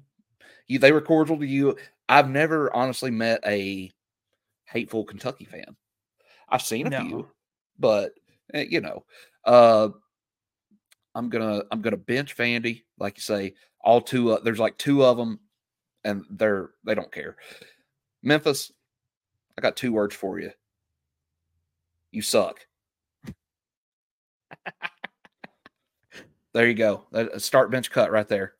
[0.68, 1.76] You, they were cordial to you.
[2.08, 3.90] I've never honestly met a
[4.64, 5.76] hateful Kentucky fan.
[6.48, 7.00] I've seen a No.
[7.00, 7.28] few,
[7.78, 8.12] but
[8.52, 9.04] eh, you know,
[9.44, 9.88] uh,
[11.14, 13.54] I'm gonna I'm gonna bench Vandy, like you say.
[13.80, 15.38] All two, uh, there's like two of them,
[16.04, 17.36] and they're they don't care.
[18.22, 18.72] Memphis,
[19.58, 20.50] I got two words for you.
[22.12, 22.60] You suck.
[26.52, 27.04] there you go.
[27.12, 28.54] A Start bench cut right there.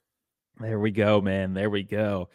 [0.61, 1.55] There we go, man.
[1.55, 2.29] There we go.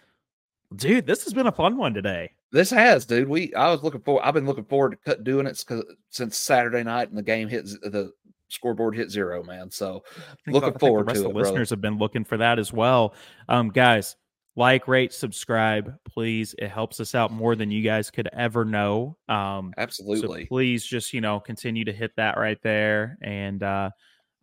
[0.75, 2.31] Dude, this has been a fun one today.
[2.51, 3.27] This has, dude.
[3.29, 4.25] We I was looking for.
[4.25, 5.63] I've been looking forward to cut doing it
[6.09, 8.11] since Saturday night and the game hit the
[8.49, 9.69] scoreboard hit zero, man.
[9.69, 10.03] So
[10.47, 11.45] Looking I forward the rest to of it, brother.
[11.49, 13.13] listeners have been looking for that as well.
[13.47, 14.15] Um, guys,
[14.55, 16.55] like, rate, subscribe, please.
[16.57, 19.15] It helps us out more than you guys could ever know.
[19.27, 20.43] Um, absolutely.
[20.43, 23.17] So please just, you know, continue to hit that right there.
[23.21, 23.91] And uh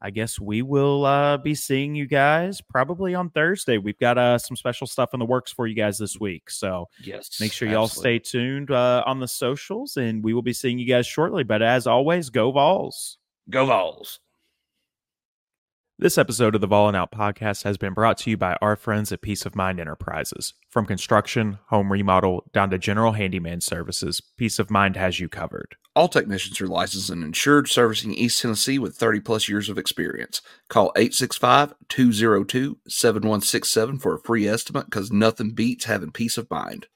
[0.06, 3.76] I guess we will uh be seeing you guys probably on Thursday.
[3.76, 6.48] We've got uh some special stuff in the works for you guys this week.
[6.48, 7.40] So yes.
[7.40, 8.20] make sure y'all absolutely.
[8.20, 11.42] stay tuned uh on the socials and we will be seeing you guys shortly.
[11.42, 13.18] But as always, go Vols.
[13.50, 14.20] Go Vols.
[15.98, 18.76] This episode of the Vol and Out podcast has been brought to you by our
[18.76, 20.52] friends at Peace of Mind Enterprises.
[20.68, 25.76] From construction, home remodel, down to general handyman services, Peace of Mind has you covered.
[25.94, 30.42] All technicians are licensed and insured, servicing East Tennessee with 30 plus years of experience.
[30.68, 36.88] Call 865 202 7167 for a free estimate because nothing beats having peace of mind.